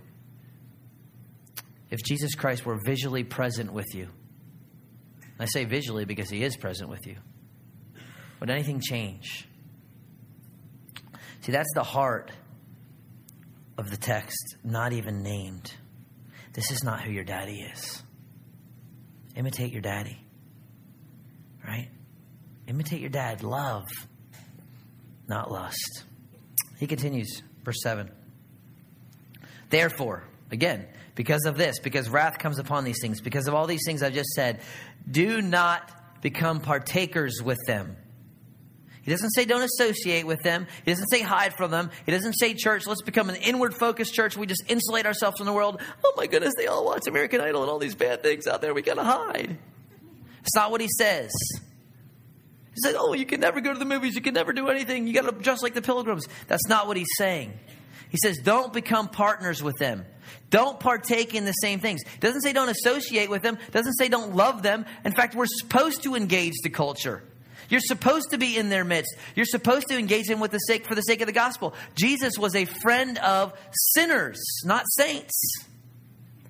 [1.89, 4.09] if Jesus Christ were visually present with you?
[5.39, 7.15] I say visually because he is present with you.
[8.41, 9.47] Would anything change?
[11.39, 12.33] See, that's the heart
[13.77, 15.73] of the text, not even named.
[16.51, 18.03] This is not who your daddy is.
[19.37, 20.19] Imitate your daddy.
[21.65, 21.87] Right?
[22.67, 23.43] Imitate your dad.
[23.43, 23.87] Love,
[25.29, 26.03] not lust.
[26.77, 28.11] He continues, verse 7.
[29.69, 33.83] Therefore, again, because of this, because wrath comes upon these things, because of all these
[33.85, 34.61] things I've just said,
[35.09, 37.95] do not become partakers with them.
[39.01, 40.67] He doesn't say don't associate with them.
[40.85, 41.89] He doesn't say hide from them.
[42.05, 44.37] He doesn't say church, let's become an inward focused church.
[44.37, 45.81] We just insulate ourselves from the world.
[46.03, 48.73] Oh my goodness, they all watch American Idol and all these bad things out there.
[48.73, 49.57] We got to hide.
[50.41, 51.31] It's not what he says.
[52.73, 54.15] He said, oh, you can never go to the movies.
[54.15, 55.07] You can never do anything.
[55.07, 56.27] You got to dress like the pilgrims.
[56.47, 57.53] That's not what he's saying.
[58.09, 60.05] He says, don't become partners with them.
[60.49, 62.01] Don't partake in the same things.
[62.19, 63.57] Doesn't say don't associate with them.
[63.71, 64.85] Doesn't say don't love them.
[65.05, 67.23] In fact, we're supposed to engage the culture.
[67.69, 69.15] You're supposed to be in their midst.
[69.33, 71.73] You're supposed to engage them with the sake for the sake of the gospel.
[71.95, 75.41] Jesus was a friend of sinners, not saints.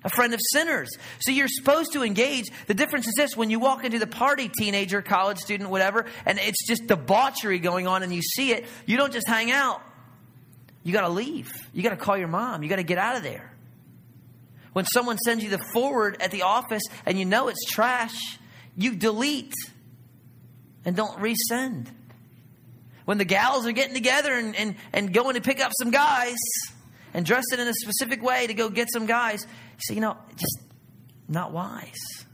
[0.04, 0.90] A friend of sinners.
[1.20, 2.46] So you're supposed to engage.
[2.66, 6.38] The difference is this when you walk into the party, teenager, college student, whatever, and
[6.38, 9.80] it's just debauchery going on and you see it, you don't just hang out.
[10.82, 11.52] You got to leave.
[11.72, 12.62] You got to call your mom.
[12.62, 13.52] You got to get out of there.
[14.72, 18.38] When someone sends you the forward at the office and you know it's trash,
[18.76, 19.54] you delete
[20.84, 21.86] and don't resend.
[23.04, 26.36] When the gals are getting together and, and, and going to pick up some guys
[27.14, 30.16] and dressing in a specific way to go get some guys, you say, you know,
[30.36, 30.60] just
[31.28, 32.24] not wise.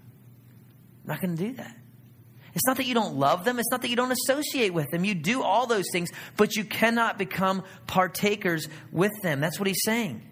[1.05, 1.75] I'm not going to do that.
[2.55, 3.59] It's not that you don't love them.
[3.59, 5.05] It's not that you don't associate with them.
[5.05, 9.41] You do all those things, but you cannot become partakers with them.
[9.41, 10.23] That's what he's saying.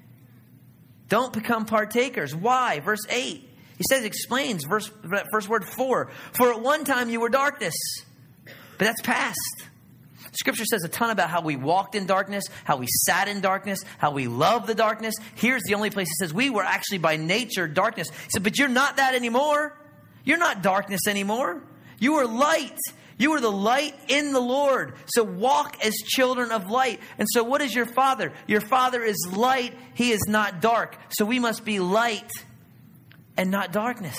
[1.08, 2.34] Don't become partakers.
[2.34, 2.80] Why?
[2.80, 3.48] Verse 8.
[3.76, 4.90] He says, explains, verse,
[5.30, 6.10] first word 4.
[6.32, 7.74] For at one time you were darkness,
[8.44, 9.66] but that's past.
[10.38, 13.84] Scripture says a ton about how we walked in darkness, how we sat in darkness,
[13.98, 15.14] how we loved the darkness.
[15.34, 18.08] Here's the only place it says we were actually by nature darkness.
[18.10, 19.78] He said, but you're not that anymore.
[20.24, 21.62] You're not darkness anymore.
[21.98, 22.78] You are light.
[23.18, 24.94] You are the light in the Lord.
[25.06, 27.00] So walk as children of light.
[27.18, 28.32] And so, what is your Father?
[28.46, 29.72] Your Father is light.
[29.94, 30.98] He is not dark.
[31.16, 32.30] So, we must be light
[33.36, 34.18] and not darkness.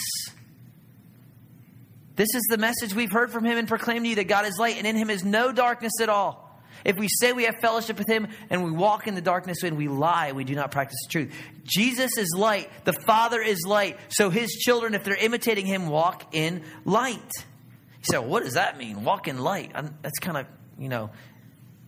[2.18, 4.58] This is the message we've heard from him and proclaimed to you that God is
[4.58, 6.44] light and in him is no darkness at all.
[6.84, 9.78] If we say we have fellowship with him and we walk in the darkness and
[9.78, 11.36] we lie, we do not practice the truth.
[11.64, 12.70] Jesus is light.
[12.86, 13.98] The Father is light.
[14.10, 17.32] So his children, if they're imitating him, walk in light.
[17.38, 19.04] You say, well, what does that mean?
[19.04, 19.72] Walk in light.
[19.76, 20.48] I'm, that's kind of,
[20.80, 21.12] you know,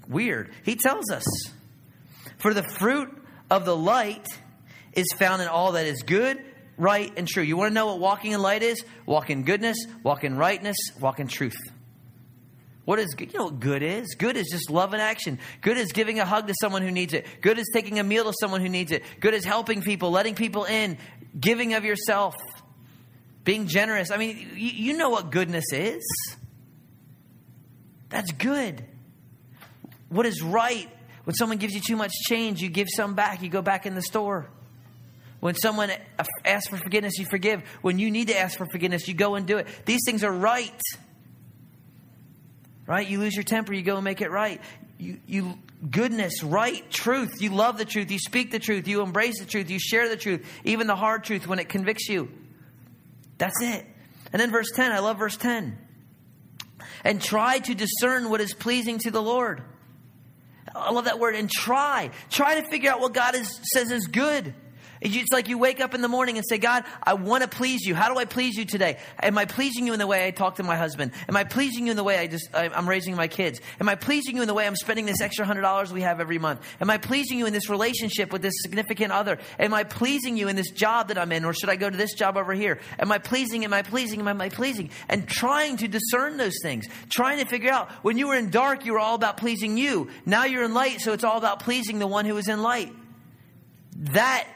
[0.08, 0.52] weird.
[0.64, 1.26] He tells us,
[2.38, 3.10] for the fruit
[3.50, 4.28] of the light
[4.94, 6.44] is found in all that is good
[6.80, 7.44] right, and true.
[7.44, 8.84] You want to know what walking in light is?
[9.06, 11.58] Walk in goodness, walk in rightness, walk in truth.
[12.86, 13.32] What is good?
[13.32, 14.16] You know what good is?
[14.16, 15.38] Good is just love and action.
[15.62, 17.28] Good is giving a hug to someone who needs it.
[17.42, 19.04] Good is taking a meal to someone who needs it.
[19.20, 20.98] Good is helping people, letting people in,
[21.40, 22.34] giving of yourself,
[23.44, 24.10] being generous.
[24.10, 26.02] I mean, you, you know what goodness is.
[28.10, 28.84] That's good.
[30.08, 30.90] What is right?
[31.26, 33.94] When someone gives you too much change, you give some back, you go back in
[33.94, 34.50] the store.
[35.40, 35.92] When someone
[36.44, 37.64] asks for forgiveness, you forgive.
[37.82, 39.68] When you need to ask for forgiveness, you go and do it.
[39.86, 40.82] These things are right.
[42.86, 43.08] Right?
[43.08, 44.62] You lose your temper, you go and make it right.
[44.98, 45.58] You, you
[45.90, 47.42] goodness, right, truth.
[47.42, 48.12] You love the truth.
[48.12, 48.88] You speak the truth.
[48.88, 49.70] You embrace the truth.
[49.70, 52.30] You share the truth, even the hard truth when it convicts you.
[53.38, 53.86] That's it.
[54.34, 55.78] And then verse 10, I love verse 10.
[57.04, 59.64] And try to discern what is pleasing to the Lord.
[60.76, 61.36] I love that word.
[61.36, 62.12] And try.
[62.30, 64.54] Try to figure out what God is, says is good.
[65.02, 67.82] It's like you wake up in the morning and say, God, I want to please
[67.82, 67.96] you.
[67.96, 68.98] How do I please you today?
[69.22, 71.14] Am I pleasing you in the way I talk to my husband?
[71.28, 73.62] Am I pleasing you in the way I just, I'm raising my kids?
[73.80, 76.20] Am I pleasing you in the way I'm spending this extra hundred dollars we have
[76.20, 76.62] every month?
[76.82, 79.40] Am I pleasing you in this relationship with this significant other?
[79.58, 81.46] Am I pleasing you in this job that I'm in?
[81.46, 82.80] Or should I go to this job over here?
[83.00, 83.64] Am I pleasing?
[83.64, 84.20] Am I pleasing?
[84.20, 84.90] Am I pleasing?
[85.08, 88.86] And trying to discern those things, trying to figure out when you were in dark,
[88.86, 90.10] you were all about pleasing you.
[90.26, 92.94] Now you're in light, so it's all about pleasing the one who is in light.
[93.96, 94.48] That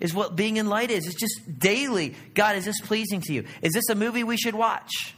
[0.00, 1.06] is what being in light is.
[1.06, 2.14] It's just daily.
[2.34, 3.44] God, is this pleasing to you?
[3.62, 5.14] Is this a movie we should watch?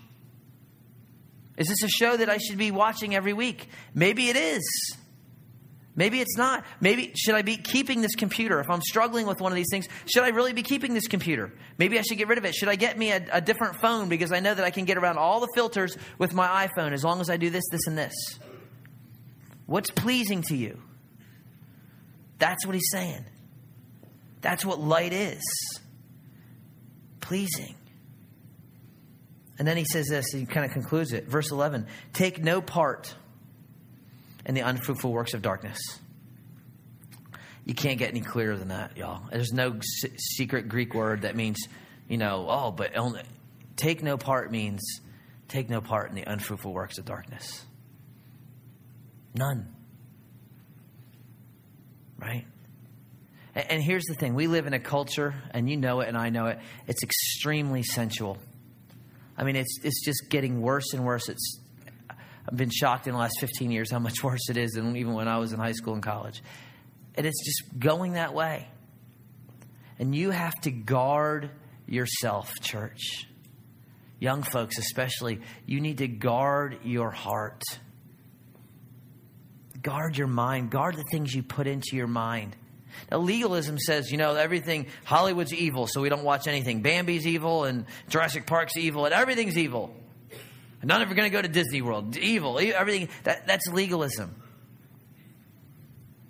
[1.57, 3.69] Is this a show that I should be watching every week?
[3.93, 4.63] Maybe it is.
[5.97, 6.65] Maybe it's not.
[6.81, 8.61] Maybe should I be keeping this computer?
[8.61, 11.53] If I'm struggling with one of these things, should I really be keeping this computer?
[11.77, 12.55] Maybe I should get rid of it.
[12.55, 14.97] Should I get me a, a different phone because I know that I can get
[14.97, 17.99] around all the filters with my iPhone as long as I do this, this, and
[17.99, 18.15] this?
[19.67, 20.81] What's pleasing to you?
[22.39, 23.25] That's what he's saying.
[24.41, 25.43] That's what light is
[27.21, 27.75] pleasing.
[29.59, 31.27] And then he says this, he kind of concludes it.
[31.29, 33.15] Verse 11 Take no part
[34.47, 35.79] in the unfruitful works of darkness.
[37.65, 39.23] You can't get any clearer than that, y'all.
[39.31, 39.79] There's no
[40.17, 41.59] secret Greek word that means,
[42.09, 43.23] you know, oh, but only.
[43.77, 44.81] take no part means
[45.49, 47.65] take no part in the unfruitful works of darkness.
[49.35, 49.75] None.
[52.19, 52.47] Right?
[53.59, 56.31] And here's the thing we live in a culture, and you know it, and I
[56.31, 58.39] know it, it's extremely sensual.
[59.37, 61.29] I mean, it's, it's just getting worse and worse.
[61.29, 61.61] It's,
[62.09, 65.13] I've been shocked in the last 15 years how much worse it is than even
[65.13, 66.41] when I was in high school and college.
[67.17, 68.69] And it's just going that way.
[69.99, 71.51] And you have to guard
[71.87, 73.27] yourself, church.
[74.21, 77.63] Young folks, especially, you need to guard your heart.
[79.83, 80.71] Guard your mind.
[80.71, 82.55] Guard the things you put into your mind.
[83.11, 86.83] Now, legalism says, you know, everything, Hollywood's evil, so we don't watch anything.
[86.83, 89.95] Bambi's evil, and Jurassic Park's evil, and everything's evil.
[90.83, 92.17] none of you are going to go to Disney World.
[92.17, 93.09] Evil, everything.
[93.25, 94.35] That, that's legalism.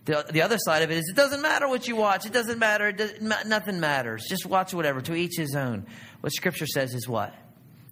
[0.09, 2.25] The, the other side of it is it doesn't matter what you watch.
[2.25, 2.88] It doesn't matter.
[2.88, 4.25] It does, nothing matters.
[4.27, 5.03] Just watch whatever.
[5.03, 5.87] To each his own.
[6.23, 7.35] What Scripture says is what?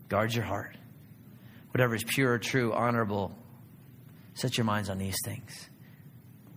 [0.09, 0.79] Guard your heart.
[1.72, 3.37] Whatever is pure, true, honorable.
[4.33, 5.68] Set your minds on these things.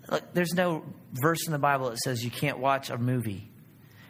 [0.09, 3.49] Look, there's no verse in the Bible that says you can't watch a movie.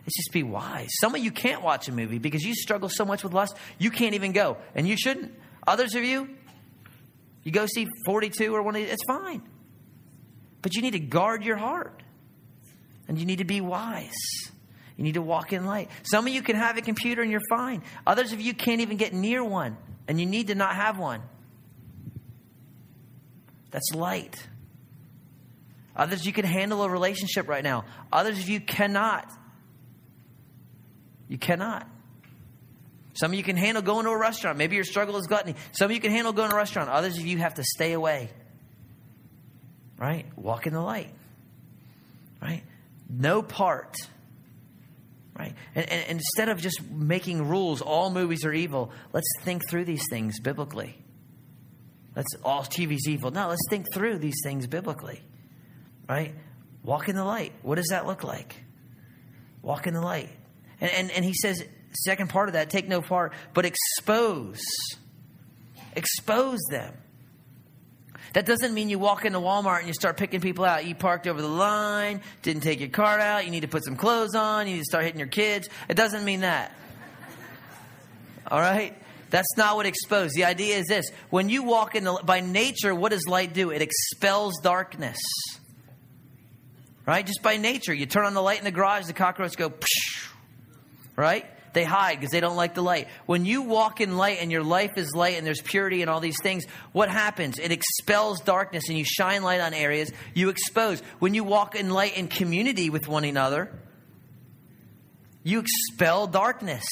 [0.06, 0.90] It's just be wise.
[1.00, 3.92] Some of you can't watch a movie because you struggle so much with lust, you
[3.92, 4.58] can't even go.
[4.74, 5.34] And you shouldn't.
[5.68, 6.30] Others of you,
[7.44, 9.42] you go see 42 or one of these, it's fine.
[10.62, 12.02] But you need to guard your heart.
[13.08, 14.12] And you need to be wise.
[14.98, 15.90] You need to walk in light.
[16.04, 17.84] Some of you can have a computer and you're fine.
[18.06, 19.78] Others of you can't even get near one.
[20.08, 21.22] And you need to not have one.
[23.72, 24.48] That's light.
[26.00, 27.86] Others you can handle a relationship right now.
[28.12, 29.32] Others of you cannot.
[31.28, 31.88] You cannot.
[33.14, 34.58] Some of you can handle going to a restaurant.
[34.58, 35.54] Maybe your struggle is gluttony.
[35.74, 36.90] Some of you can handle going to a restaurant.
[36.90, 38.32] Others of you have to stay away
[40.00, 40.26] right?
[40.38, 41.14] Walk in the light,
[42.42, 42.64] right?
[43.10, 43.98] No part,
[45.38, 45.54] right?
[45.76, 50.04] And, and, instead of just making rules, all movies are evil, let's think through these
[50.10, 50.98] things biblically.
[52.16, 53.32] Let's all TV's evil.
[53.32, 55.22] No, let's think through these things biblically,
[56.10, 56.34] right?
[56.84, 57.54] Walk in the light.
[57.62, 58.56] What does that look like?
[59.62, 60.30] Walk in the light.
[60.82, 64.62] And, and, and he says, second part of that, take no part, but expose.
[65.95, 66.93] Expose them.
[68.34, 70.86] That doesn't mean you walk into Walmart and you start picking people out.
[70.86, 73.95] You parked over the line, didn't take your card out, you need to put some
[73.95, 75.67] clothes on, you need to start hitting your kids.
[75.88, 76.74] It doesn't mean that.
[78.48, 78.95] All right?
[79.32, 80.32] That's not what expose.
[80.32, 83.72] The idea is this when you walk in the, by nature, what does light do?
[83.72, 85.17] It expels darkness.
[87.06, 87.26] Right?
[87.26, 87.94] Just by nature.
[87.94, 90.30] You turn on the light in the garage, the cockroaches go, Psh!
[91.20, 91.46] right?
[91.74, 93.10] They hide because they don't like the light.
[93.26, 96.22] When you walk in light and your life is light and there's purity and all
[96.22, 97.60] these things, what happens?
[97.60, 101.02] It expels darkness and you shine light on areas you expose.
[101.20, 103.72] When you walk in light in community with one another,
[105.44, 106.86] you expel darkness.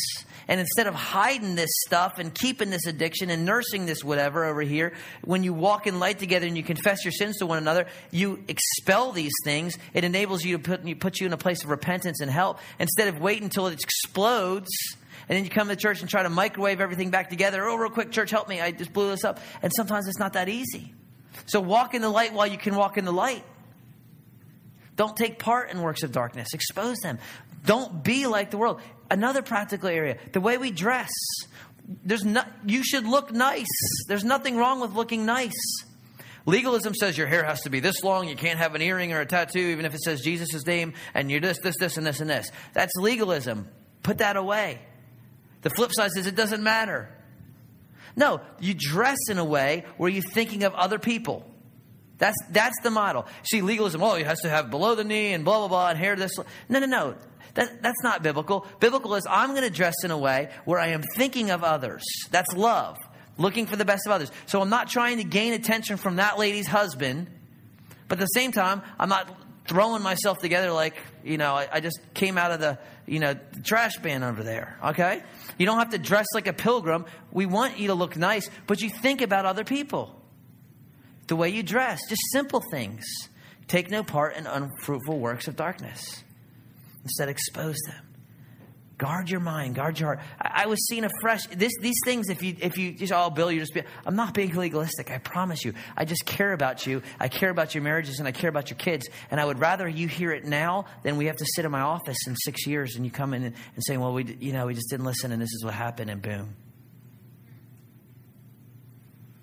[0.48, 4.62] And instead of hiding this stuff and keeping this addiction and nursing this whatever over
[4.62, 7.88] here, when you walk in light together and you confess your sins to one another,
[8.12, 9.78] you expel these things.
[9.94, 12.60] It enables you to put, you, put you in a place of repentance and help
[12.80, 14.70] instead of waiting until it explodes.
[15.28, 17.66] And then you come to church and try to microwave everything back together.
[17.66, 18.62] Oh, real quick, church, help me.
[18.62, 19.40] I just blew this up.
[19.62, 20.94] And sometimes it's not that easy.
[21.46, 23.44] So walk in the light while you can walk in the light.
[24.96, 26.54] Don't take part in works of darkness.
[26.54, 27.20] Expose them.
[27.66, 28.82] Don't be like the world.
[29.10, 31.12] Another practical area, the way we dress.
[32.04, 33.66] There's no, you should look nice.
[34.08, 35.54] There's nothing wrong with looking nice.
[36.46, 39.20] Legalism says your hair has to be this long, you can't have an earring or
[39.20, 42.22] a tattoo, even if it says Jesus' name, and you're this, this, this, and this,
[42.22, 42.50] and this.
[42.74, 43.68] That's legalism.
[44.02, 44.80] Put that away.
[45.62, 47.10] The flip side says it doesn't matter.
[48.16, 51.46] No, you dress in a way where you're thinking of other people.
[52.18, 53.28] That's, that's the model.
[53.44, 56.00] See, legalism, oh, it has to have below the knee and blah, blah, blah, and
[56.00, 56.32] hair this.
[56.70, 57.16] No, no, no.
[57.58, 58.68] That, that's not biblical.
[58.80, 62.04] Biblical is I'm going to dress in a way where I am thinking of others.
[62.30, 63.00] That's love,
[63.40, 64.32] looking for the best of others.
[64.46, 67.28] So I'm not trying to gain attention from that lady's husband,
[68.08, 71.80] but at the same time, I'm not throwing myself together like, you know, I, I
[71.80, 72.78] just came out of the,
[73.08, 75.24] you know, trash bin over there, okay?
[75.58, 77.06] You don't have to dress like a pilgrim.
[77.32, 80.14] We want you to look nice, but you think about other people.
[81.26, 83.04] The way you dress, just simple things.
[83.68, 86.24] Take no part in unfruitful works of darkness.
[87.08, 88.04] Instead, expose them.
[88.98, 90.20] Guard your mind, guard your heart.
[90.42, 92.30] I, I was seeing a fresh this these things.
[92.30, 93.74] If you if you just oh Bill, you're just.
[93.74, 95.10] Be, I'm not being legalistic.
[95.10, 95.74] I promise you.
[95.96, 97.02] I just care about you.
[97.18, 99.08] I care about your marriages and I care about your kids.
[99.32, 101.80] And I would rather you hear it now than we have to sit in my
[101.80, 104.66] office in six years and you come in and, and say, well, we you know
[104.66, 106.56] we just didn't listen and this is what happened and boom.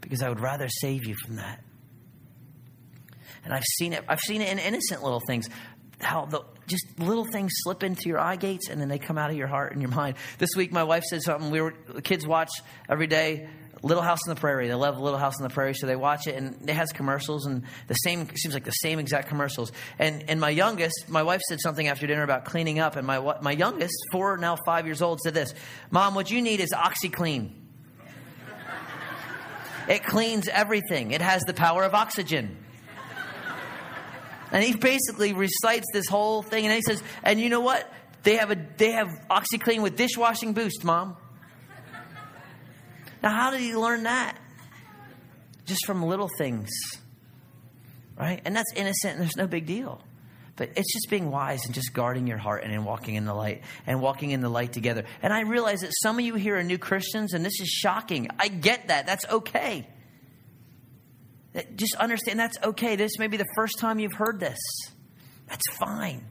[0.02, 1.62] Because I would rather save you from that.
[3.44, 4.04] And I've seen it.
[4.08, 5.48] I've seen it in innocent little things
[6.00, 9.30] how the just little things slip into your eye gates and then they come out
[9.30, 10.16] of your heart and your mind.
[10.38, 11.50] This week, my wife said something.
[11.50, 11.72] We were
[12.02, 12.50] kids watch
[12.88, 13.48] every day.
[13.82, 14.66] Little House on the Prairie.
[14.66, 17.44] They love Little House on the Prairie, so they watch it, and it has commercials
[17.44, 19.72] and the same seems like the same exact commercials.
[19.98, 23.18] And and my youngest, my wife said something after dinner about cleaning up, and my
[23.42, 25.52] my youngest, four now five years old, said this:
[25.90, 27.50] "Mom, what you need is OxiClean.
[29.86, 31.10] It cleans everything.
[31.10, 32.63] It has the power of oxygen."
[34.54, 37.92] And he basically recites this whole thing, and he says, "And you know what?
[38.22, 41.16] They have a they have OxiClean with dishwashing boost, mom."
[43.20, 44.38] Now, how did he learn that?
[45.66, 46.70] Just from little things,
[48.16, 48.40] right?
[48.44, 50.00] And that's innocent, and there's no big deal.
[50.54, 53.34] But it's just being wise and just guarding your heart and then walking in the
[53.34, 55.04] light and walking in the light together.
[55.20, 58.28] And I realize that some of you here are new Christians, and this is shocking.
[58.38, 59.04] I get that.
[59.04, 59.88] That's okay.
[61.76, 62.96] Just understand that's okay.
[62.96, 64.58] This may be the first time you've heard this.
[65.46, 66.24] That's fine.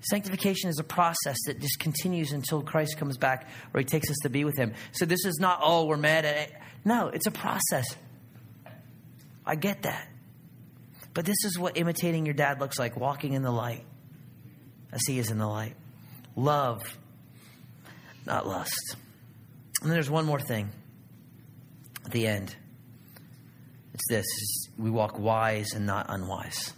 [0.00, 4.16] Sanctification is a process that just continues until Christ comes back or he takes us
[4.22, 4.74] to be with him.
[4.92, 6.52] So this is not, oh, we're mad at it.
[6.84, 7.84] No, it's a process.
[9.44, 10.08] I get that.
[11.14, 13.84] But this is what imitating your dad looks like walking in the light
[14.92, 15.74] as he is in the light.
[16.36, 16.96] Love,
[18.24, 18.96] not lust.
[19.80, 20.70] And then there's one more thing
[22.04, 22.54] at the end.
[23.98, 26.72] It's this we walk wise and not unwise.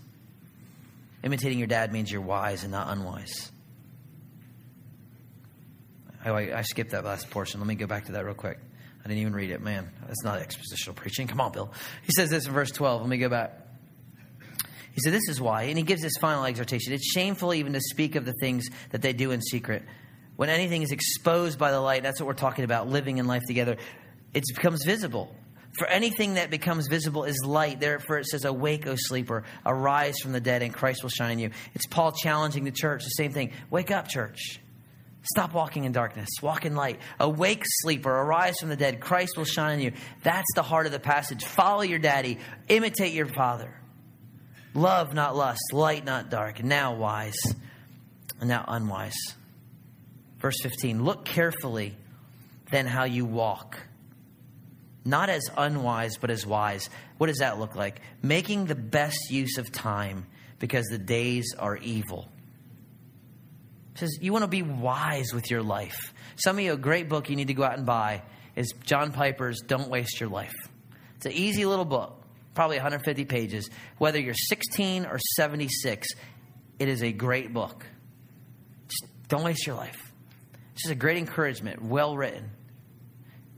[1.23, 3.53] Imitating your dad means you're wise and not unwise.
[6.25, 7.61] I, I, skipped that last portion.
[7.61, 8.59] Let me go back to that real quick.
[9.05, 9.61] I didn't even read it.
[9.61, 11.29] Man, that's not expositional preaching.
[11.29, 11.71] Come on, Bill.
[12.05, 13.03] He says this in verse 12.
[13.03, 13.69] Let me go back.
[14.93, 15.65] He said, This is why.
[15.65, 16.95] And he gives this final exhortation.
[16.95, 19.83] It's shameful even to speak of the things that they do in secret.
[20.37, 23.43] When anything is exposed by the light, that's what we're talking about, living in life
[23.47, 23.77] together,
[24.33, 25.35] it becomes visible.
[25.73, 27.81] For anything that becomes visible is light.
[27.81, 31.39] Therefore, it says, Awake, O sleeper, arise from the dead, and Christ will shine in
[31.39, 31.51] you.
[31.75, 33.53] It's Paul challenging the church, the same thing.
[33.71, 34.61] Wake up, church.
[35.23, 36.29] Stop walking in darkness.
[36.43, 36.99] Walk in light.
[37.19, 39.01] Awake, sleeper, arise from the dead.
[39.01, 39.93] Christ will shine in you.
[40.23, 41.45] That's the heart of the passage.
[41.45, 43.75] Follow your daddy, imitate your father.
[44.75, 45.73] Love, not lust.
[45.73, 46.65] Light, not dark.
[46.65, 47.39] Now wise,
[48.41, 49.17] and now unwise.
[50.39, 51.97] Verse 15 Look carefully
[52.71, 53.79] then how you walk
[55.05, 56.89] not as unwise, but as wise.
[57.19, 58.01] What does that look like?
[58.23, 60.27] Making the best use of time
[60.59, 62.29] because the days are evil.
[63.95, 66.15] It says you want to be wise with your life.
[66.37, 68.23] Some of you, a great book you need to go out and buy
[68.57, 70.55] is John Piper's Don't Waste Your Life.
[71.17, 72.23] It's an easy little book,
[72.55, 73.69] probably 150 pages.
[73.99, 76.09] Whether you're 16 or 76,
[76.79, 77.85] it is a great book.
[78.89, 80.13] Just don't waste your life.
[80.73, 82.51] It's just a great encouragement, well written.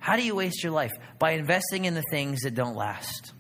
[0.03, 0.91] How do you waste your life?
[1.21, 3.33] By investing in the things that don't last.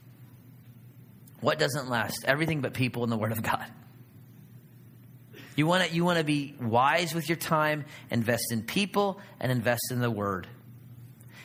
[1.41, 2.25] What doesn't last?
[2.25, 3.67] Everything but people and the Word of God.
[5.57, 9.51] You want to you want to be wise with your time, invest in people, and
[9.51, 10.47] invest in the Word.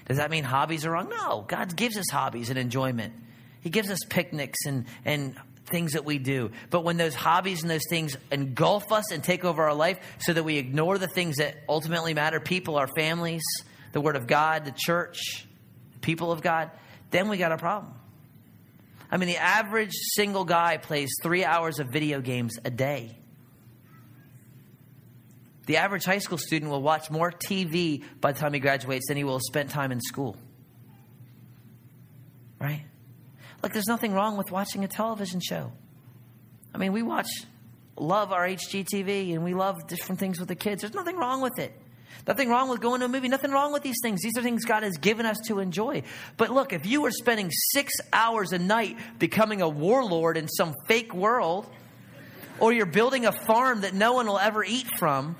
[0.06, 1.10] Does that mean hobbies are wrong?
[1.10, 1.44] No.
[1.48, 3.16] God gives us hobbies and enjoyment.
[3.62, 6.52] He gives us picnics and, and things that we do.
[6.70, 10.32] But when those hobbies and those things engulf us and take over our life so
[10.32, 13.42] that we ignore the things that ultimately matter people, our families,
[13.92, 15.48] the Word of God, the church,
[15.94, 16.72] the people of God,
[17.12, 17.94] then we got a problem.
[19.10, 23.18] I mean, the average single guy plays three hours of video games a day.
[25.66, 29.18] The average high school student will watch more TV by the time he graduates than
[29.18, 30.38] he will spent time in school.
[32.60, 32.86] Right?
[33.62, 35.72] Like, there's nothing wrong with watching a television show.
[36.74, 37.28] I mean, we watch,
[37.98, 40.82] love our HGTV, and we love different things with the kids.
[40.82, 41.74] There's nothing wrong with it.
[42.28, 43.30] Nothing wrong with going to a movie.
[43.30, 44.22] Nothing wrong with these things.
[44.22, 46.04] These are things God has given us to enjoy.
[46.36, 50.74] But look, if you are spending six hours a night becoming a warlord in some
[50.88, 51.70] fake world,
[52.60, 55.36] or you're building a farm that no one will ever eat from,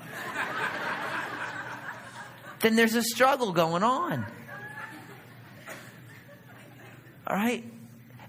[2.60, 4.24] then there's a struggle going on.
[7.26, 7.64] All right?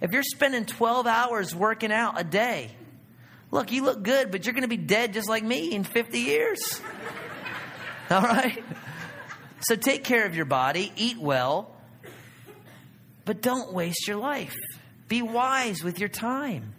[0.02, 2.72] If you're spending 12 hours working out a day,
[3.52, 6.20] look, you look good, but you're going to be dead just like me in 50
[6.20, 6.82] years.
[8.12, 8.64] All right?
[9.62, 11.76] So take care of your body, eat well,
[13.26, 14.56] but don't waste your life.
[15.08, 16.74] Be wise with your time.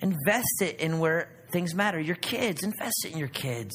[0.00, 1.98] Invest it in where things matter.
[1.98, 3.74] Your kids, invest it in your kids.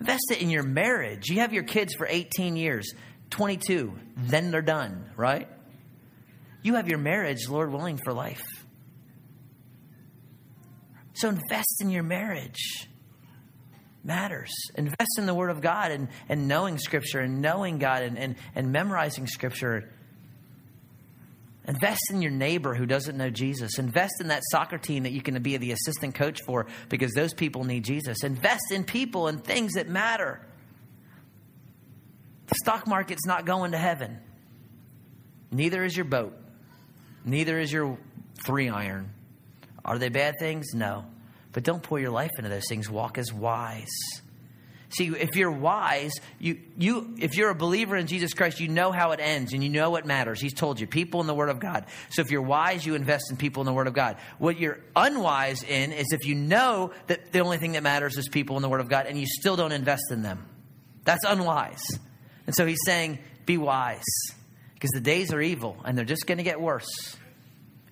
[0.00, 1.28] Invest it in your marriage.
[1.28, 2.92] You have your kids for 18 years,
[3.30, 5.48] 22, then they're done, right?
[6.62, 8.42] You have your marriage, Lord willing, for life.
[11.12, 12.88] So invest in your marriage
[14.04, 14.52] matters.
[14.76, 18.36] Invest in the Word of God and, and knowing Scripture and knowing God and, and,
[18.54, 19.90] and memorizing Scripture.
[21.66, 23.78] Invest in your neighbor who doesn't know Jesus.
[23.78, 27.32] Invest in that soccer team that you can be the assistant coach for because those
[27.32, 28.22] people need Jesus.
[28.22, 30.46] Invest in people and things that matter.
[32.48, 34.18] The stock market's not going to heaven.
[35.50, 36.36] Neither is your boat.
[37.24, 37.96] Neither is your
[38.44, 39.10] three iron.
[39.84, 40.74] Are they bad things?
[40.74, 41.06] No.
[41.54, 42.90] But don't pour your life into those things.
[42.90, 43.88] Walk as wise.
[44.90, 48.92] See, if you're wise, you, you, if you're a believer in Jesus Christ, you know
[48.92, 50.40] how it ends and you know what matters.
[50.40, 51.86] He's told you people in the Word of God.
[52.10, 54.18] So if you're wise, you invest in people in the Word of God.
[54.38, 58.28] What you're unwise in is if you know that the only thing that matters is
[58.28, 60.46] people in the Word of God and you still don't invest in them.
[61.04, 61.84] That's unwise.
[62.46, 64.04] And so he's saying, be wise
[64.74, 67.16] because the days are evil and they're just going to get worse.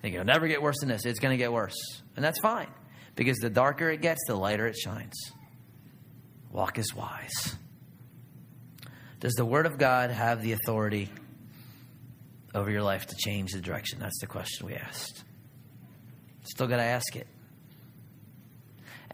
[0.03, 1.05] It'll never get worse than this.
[1.05, 2.01] It's going to get worse.
[2.15, 2.67] And that's fine
[3.15, 5.13] because the darker it gets, the lighter it shines.
[6.51, 7.55] Walk as wise.
[9.19, 11.09] Does the Word of God have the authority
[12.53, 13.99] over your life to change the direction?
[13.99, 15.23] That's the question we asked.
[16.43, 17.27] Still got to ask it.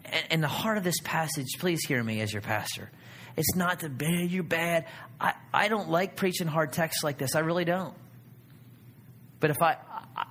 [0.06, 2.90] And, in the heart of this passage, please hear me as your pastor.
[3.38, 4.86] It's not the bad, you're bad.
[5.22, 7.36] I, I don't like preaching hard texts like this.
[7.36, 7.94] I really don't.
[9.40, 9.78] But if I,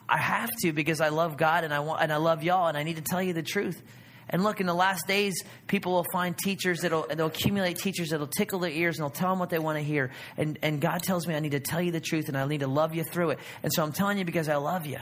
[0.09, 2.76] I have to because I love God and I want and I love y'all and
[2.76, 3.82] I need to tell you the truth.
[4.30, 8.26] And look, in the last days, people will find teachers that'll they'll accumulate teachers that'll
[8.26, 10.11] tickle their ears and they'll tell them what they want to hear.
[10.36, 12.61] And and God tells me I need to tell you the truth and I need
[12.61, 13.39] to love you through it.
[13.62, 14.99] And so I'm telling you because I love you.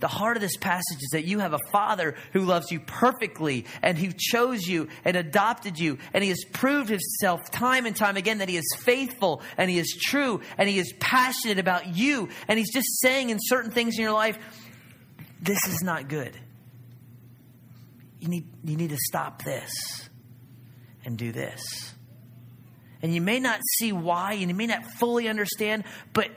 [0.00, 3.64] The heart of this passage is that you have a father who loves you perfectly
[3.82, 5.98] and who chose you and adopted you.
[6.12, 9.78] And he has proved himself time and time again that he is faithful and he
[9.78, 12.28] is true and he is passionate about you.
[12.48, 14.38] And he's just saying in certain things in your life,
[15.40, 16.36] this is not good
[18.26, 19.70] you need, you need to stop this
[21.04, 21.62] and do this.
[23.02, 26.30] And you may not see why, and you may not fully understand, but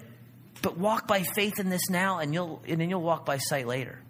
[0.62, 3.68] but walk by faith in this now, and you'll and then you'll walk by sight
[3.68, 4.02] later.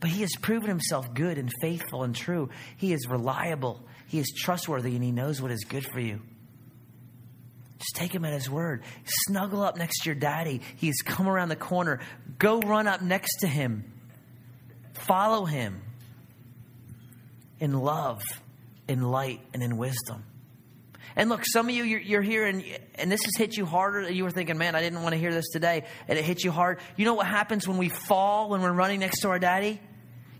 [0.00, 2.48] But he has proven himself good and faithful and true.
[2.76, 3.82] He is reliable.
[4.08, 6.20] He is trustworthy, and he knows what is good for you.
[7.78, 8.82] Just take him at his word.
[9.04, 10.60] Snuggle up next to your daddy.
[10.76, 12.00] He's come around the corner.
[12.38, 13.90] Go run up next to him.
[14.92, 15.80] Follow him
[17.58, 18.22] in love,
[18.88, 20.24] in light, and in wisdom.
[21.16, 24.10] And look, some of you, you're, you're, here and, and this has hit you harder.
[24.10, 25.84] You were thinking, man, I didn't want to hear this today.
[26.08, 26.78] And it hit you hard.
[26.96, 29.80] You know what happens when we fall, when we're running next to our daddy?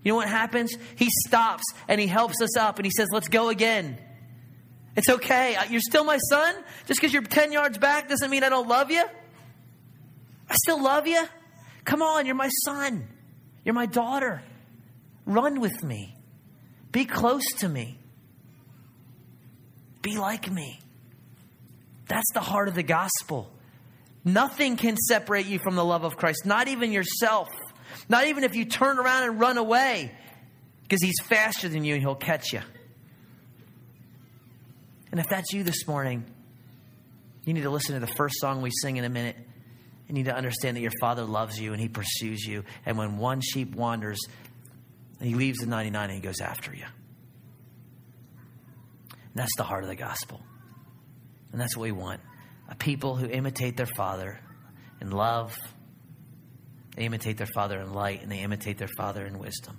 [0.03, 0.75] You know what happens?
[0.95, 3.97] He stops and he helps us up and he says, let's go again.
[4.95, 5.57] It's okay.
[5.69, 6.55] You're still my son.
[6.87, 9.03] Just because you're 10 yards back doesn't mean I don't love you.
[10.49, 11.23] I still love you.
[11.85, 13.07] Come on, you're my son.
[13.63, 14.43] You're my daughter.
[15.25, 16.17] Run with me.
[16.91, 18.00] Be close to me.
[20.01, 20.79] Be like me.
[22.07, 23.51] That's the heart of the gospel.
[24.23, 27.49] Nothing can separate you from the love of Christ, not even yourself.
[28.09, 30.11] Not even if you turn around and run away,
[30.83, 32.61] because He's faster than you and He'll catch you.
[35.11, 36.25] And if that's you this morning,
[37.45, 39.35] you need to listen to the first song we sing in a minute.
[40.07, 42.63] You need to understand that your Father loves you and He pursues you.
[42.85, 44.19] And when one sheep wanders,
[45.21, 46.85] he leaves the 99 and he goes after you.
[49.33, 50.41] And that's the heart of the gospel.
[51.51, 52.21] And that's what we want
[52.69, 54.39] a people who imitate their Father
[55.01, 55.57] in love,
[56.95, 59.77] they imitate their Father in light, and they imitate their Father in wisdom.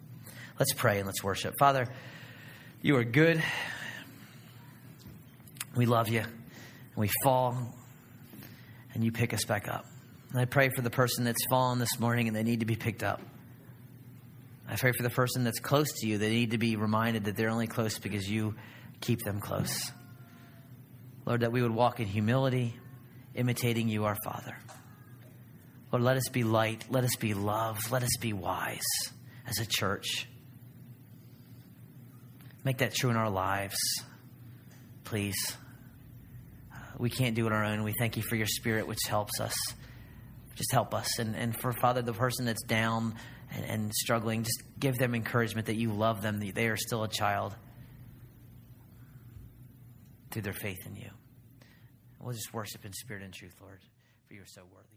[0.59, 1.55] Let's pray and let's worship.
[1.59, 1.87] Father,
[2.83, 3.43] you are good.
[5.75, 6.21] We love you.
[6.21, 7.75] And we fall,
[8.93, 9.87] and you pick us back up.
[10.33, 12.77] And I pray for the person that's fallen this morning and they need to be
[12.77, 13.21] picked up.
[14.69, 16.17] I pray for the person that's close to you.
[16.17, 18.55] They need to be reminded that they're only close because you
[19.03, 19.93] keep them close.
[21.27, 22.75] Lord, that we would walk in humility,
[23.35, 24.57] imitating you, our Father.
[25.93, 26.87] Lord, let us be light.
[26.89, 27.93] Let us be love.
[27.93, 28.81] Let us be wise
[29.47, 30.27] as a church.
[32.65, 33.77] Make that true in our lives,
[35.05, 35.37] please.
[36.99, 37.83] We can't do it on our own.
[37.83, 39.55] We thank you for your spirit, which helps us
[40.55, 41.19] just help us.
[41.19, 43.15] And, and for Father, the person that's down
[43.51, 47.09] and, and struggling, just give them encouragement that you love them, they are still a
[47.09, 47.55] child
[50.33, 51.11] through their faith in you.
[52.19, 53.81] We'll just worship in spirit and truth, Lord,
[54.27, 54.92] for you are so worthy.